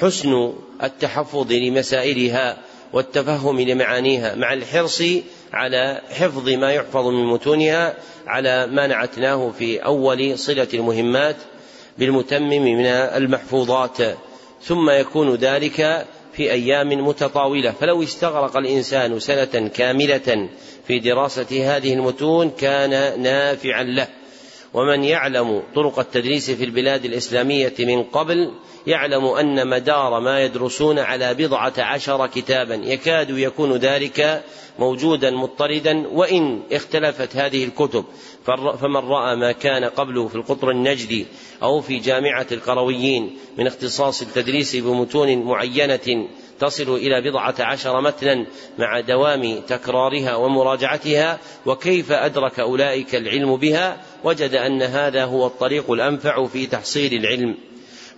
[0.00, 2.56] حسن التحفظ لمسائلها.
[2.96, 5.02] والتفهم لمعانيها مع الحرص
[5.52, 7.94] على حفظ ما يحفظ من متونها
[8.26, 11.36] على ما نعتناه في أول صلة المهمات
[11.98, 13.98] بالمتمم من المحفوظات.
[14.62, 17.70] ثم يكون ذلك في أيام متطاولة.
[17.70, 20.48] فلو استغرق الإنسان سنة كاملة
[20.86, 24.08] في دراسة هذه المتون كان نافعا له.
[24.74, 28.52] ومن يعلم طرق التدريس في البلاد الإسلامية من قبل
[28.86, 32.74] يعلم أن مدار ما يدرسون على بضعة عشر كتابا.
[32.74, 34.44] يكاد يكون ذلك
[34.78, 38.04] موجودا مضطردا وإن اختلفت هذه الكتب.
[38.80, 41.26] فمن رأى ما كان قبله في القطر النجدي
[41.62, 46.28] أو في جامعة القرويين من اختصاص التدريس بمتون معينة
[46.60, 48.46] تصل إلى بضعة عشر متنا
[48.78, 56.46] مع دوام تكرارها ومراجعتها وكيف أدرك أولئك العلم بها؟ وجد أن هذا هو الطريق الأنفع
[56.46, 57.54] في تحصيل العلم.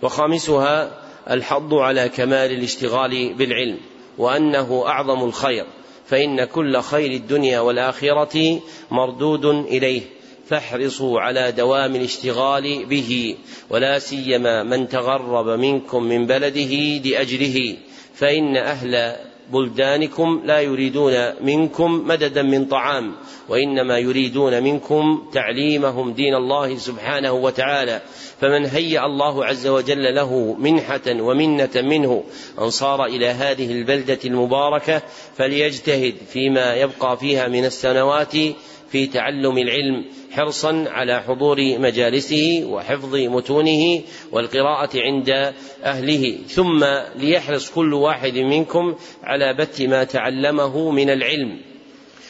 [0.01, 0.91] وخامسها
[1.29, 3.77] الحض على كمال الاشتغال بالعلم
[4.17, 5.65] وأنه أعظم الخير
[6.05, 8.59] فإن كل خير الدنيا والآخرة
[8.91, 10.01] مردود إليه
[10.47, 13.35] فاحرصوا على دوام الاشتغال به
[13.69, 17.77] ولا سيما من تغرب منكم من بلده لأجله.
[18.19, 19.15] فإن أهل
[19.53, 23.15] بلدانكم لا يريدون منكم مددا من طعام
[23.49, 28.01] وإنما يريدون منكم تعليمهم دين الله سبحانه وتعالى.
[28.41, 32.23] فمن هيأ الله عز وجل له منحة ومنة منه
[32.59, 35.01] أن صار إلى هذه البلدة المباركة
[35.35, 38.35] فليجتهد فيما يبقى فيها من السنوات
[38.91, 46.37] في تعلم العلم حرصا على حضور مجالسه وحفظ متونه والقراءة عند أهله.
[46.47, 46.85] ثم
[47.15, 51.61] ليحرص كل واحد منكم على بث ما تعلمه من العلم.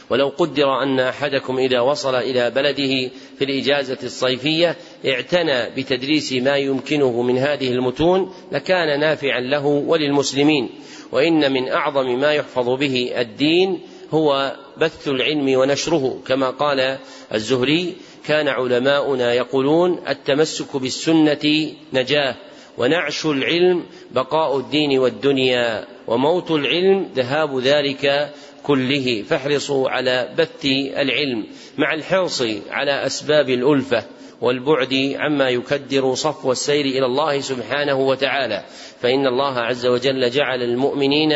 [0.10, 4.76] ولو قدر أن أحدكم إذا وصل إلى بلده في الإجازة الصيفية
[5.06, 10.70] اعتنى بتدريس ما يمكنه من هذه المتون لكان نافعا له وللمسلمين
[11.12, 13.80] وإن من أعظم ما يحفظ به الدين
[14.12, 16.20] هو بث العلم ونشره.
[16.28, 16.98] كما قال
[17.34, 17.96] الزهري
[18.26, 22.36] كان علماؤنا يقولون التمسك بالسنة نجاة
[22.78, 28.34] ونعش العلم بقاء الدين والدنيا وموت العلم ذهاب ذلك
[28.64, 29.24] كله.
[29.30, 30.66] فاحرصوا على بث
[30.98, 31.46] العلم
[31.78, 34.04] مع الحرص على أسباب الألفة.
[34.42, 38.64] والبعد عما يكدر صفو السير إلى الله سبحانه وتعالى.
[39.02, 41.34] فإن الله عز وجل جعل المؤمنين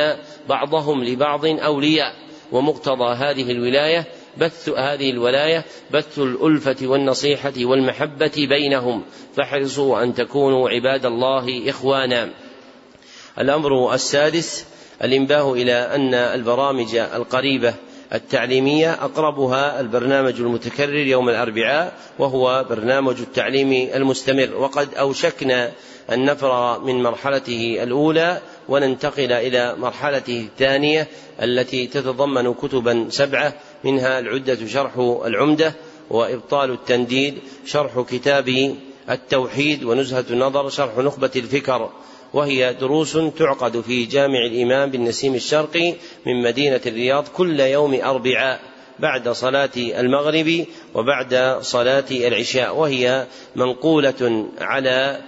[0.50, 2.14] بعضهم لبعض أولياء.
[2.52, 4.06] ومقتضى هذه الولاية
[4.38, 9.04] بث هذه الولاية بث الألفة والنصيحة والمحبة بينهم.
[9.36, 12.30] فاحرصوا أن تكونوا عباد الله إخوانا.
[13.40, 14.66] الأمر السادس
[15.04, 17.74] الإنباه إلى أن البرامج القريبة
[18.14, 24.50] التعليمية أقربها البرنامج المتكرر يوم الأربعاء وهو برنامج التعليم المستمر.
[24.56, 25.72] وقد أوشكنا
[26.12, 31.08] أن نفرغ من مرحلته الأولى وننتقل إلى مرحلته الثانية
[31.42, 33.54] التي تتضمن كتبا سبعة
[33.84, 35.74] منها العدة شرح العمدة
[36.10, 38.76] وإبطال التنديد شرح كتاب
[39.10, 41.90] التوحيد ونزهة النظر شرح نخبة الفكر.
[42.34, 45.94] وهي دروس تعقد في جامع الإمام بالنسيم الشرقي
[46.26, 48.60] من مدينة الرياض كل يوم أربعاء
[49.00, 55.22] بعد صلاة المغرب وبعد صلاة العشاء وهي منقولة على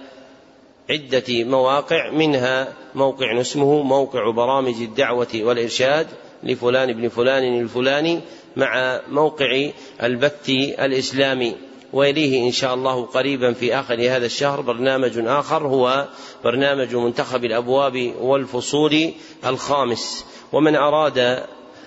[0.90, 6.06] عدة مواقع منها موقع اسمه موقع برامج الدعوة والإرشاد
[6.42, 8.20] لفلان بن فلان الفلاني
[8.56, 9.70] مع موقع
[10.02, 10.48] البث
[10.78, 11.54] الإسلامي.
[11.92, 14.60] ويليه إن شاء الله قريبا في آخر هذا الشهر.
[14.60, 16.08] برنامج آخر هو
[16.44, 19.12] برنامج منتخب الأبواب والفصول
[19.46, 20.24] الخامس.
[20.52, 21.18] ومن أراد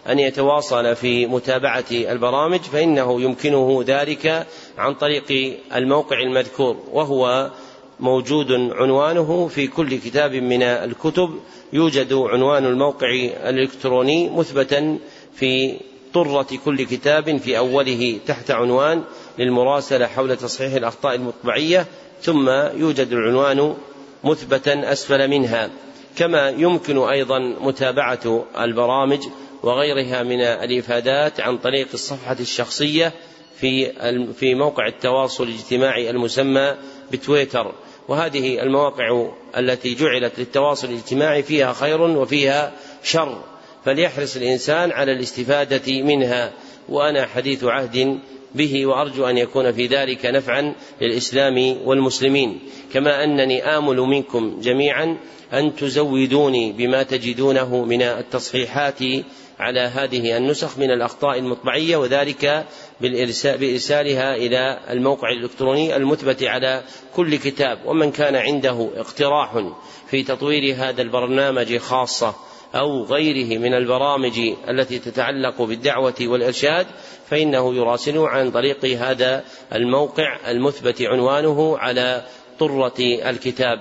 [0.10, 4.48] أن يتواصل في متابعة البرامج فإنه يمكنه ذلك
[4.78, 7.52] عن طريق الموقع المذكور وهو
[8.00, 11.40] موجود عنوانه في كل كتاب من الكتب.
[11.74, 13.10] يوجد عنوان الموقع
[13.50, 14.98] الإلكتروني مثبتا
[15.36, 15.78] في
[16.14, 19.04] طرة كل كتاب في أوله تحت عنوان
[19.40, 21.86] للمراسلة حول تصحيح الأخطاء المطبعية
[22.22, 23.76] ثم يوجد العنوان
[24.24, 25.70] مثبتا أسفل منها.
[26.16, 29.20] كما يمكن أيضا متابعة البرامج
[29.64, 33.14] وغيرها من الإفادات عن طريق الصفحة الشخصية
[33.60, 33.92] في
[34.34, 36.76] في موقع التواصل الاجتماعي المسمى
[37.12, 37.72] بتويتر.
[38.08, 39.28] وهذه المواقع
[39.58, 42.74] التي جعلت للتواصل الاجتماعي فيها خير وفيها
[43.04, 43.42] شر.
[43.86, 46.52] فليحرص الإنسان على الاستفادة منها.
[46.90, 48.20] وأنا حديث عهد
[48.56, 52.60] به وأرجو أن يكون في ذلك نفعا للإسلام والمسلمين.
[52.94, 55.18] كما أنني آمل منكم جميعا
[55.54, 59.00] أن تزودوني بما تجدونه من التصحيحات
[59.60, 62.66] على هذه النسخ من الأخطاء المطبعية وذلك
[63.02, 66.84] بإرسالها إلى الموقع الإلكتروني المثبت على
[67.16, 67.80] كل كتاب.
[67.86, 69.64] ومن كان عنده اقتراح
[70.08, 74.40] في تطوير هذا البرنامج خاصة أو غيره من البرامج
[74.70, 76.88] التي تتعلق بالدعوة والإرشاد
[77.30, 79.44] فإنه يراسله عن طريق هذا
[79.76, 82.24] الموقع المثبت عنوانه على
[82.60, 83.80] طرة الكتاب.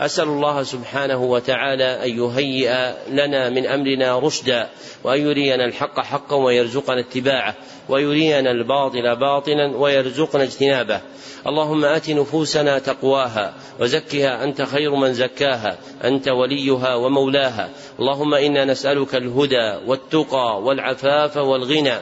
[0.00, 4.68] أسأل الله سبحانه وتعالى أن يهيئ لنا من أمرنا رشدا
[5.04, 7.54] وأن يرينا الحق حقا ويرزقنا اتباعه.
[7.90, 11.00] ويرينا الباطل باطلا ويرزقنا اجتنابه.
[11.46, 17.68] اللهم آت نفوسنا تقواها وزكها أنت خير من زكاها أنت وليها ومولاها.
[18.00, 21.94] اللهم إنا نسألك الهدى والتقى والعفاف والغنى.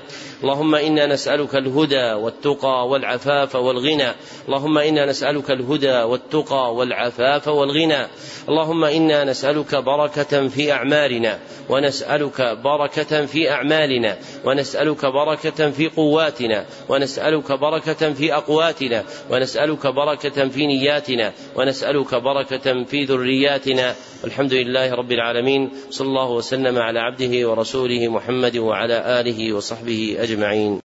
[0.42, 4.08] اللهم إنا نسألك الهدى والتقى والعفاف والغنى.
[4.48, 8.06] اللهم إنا نسألك الهدى والتقى والعفاف والغنى.
[8.48, 17.52] اللهم إنا نسألك بركة في أعمالنا ونسألك بركة في أعمالنا ونسألك بركة في قواتنا ونسألك
[17.52, 23.94] بركة في أقواتنا ونسألك بركة في نياتنا ونسألك بركة في ذرياتنا.
[24.22, 30.87] والحمد لله رب العالمين صلى الله وسلم على عبده ورسوله محمد وعلى آله وصحبه أجمعين.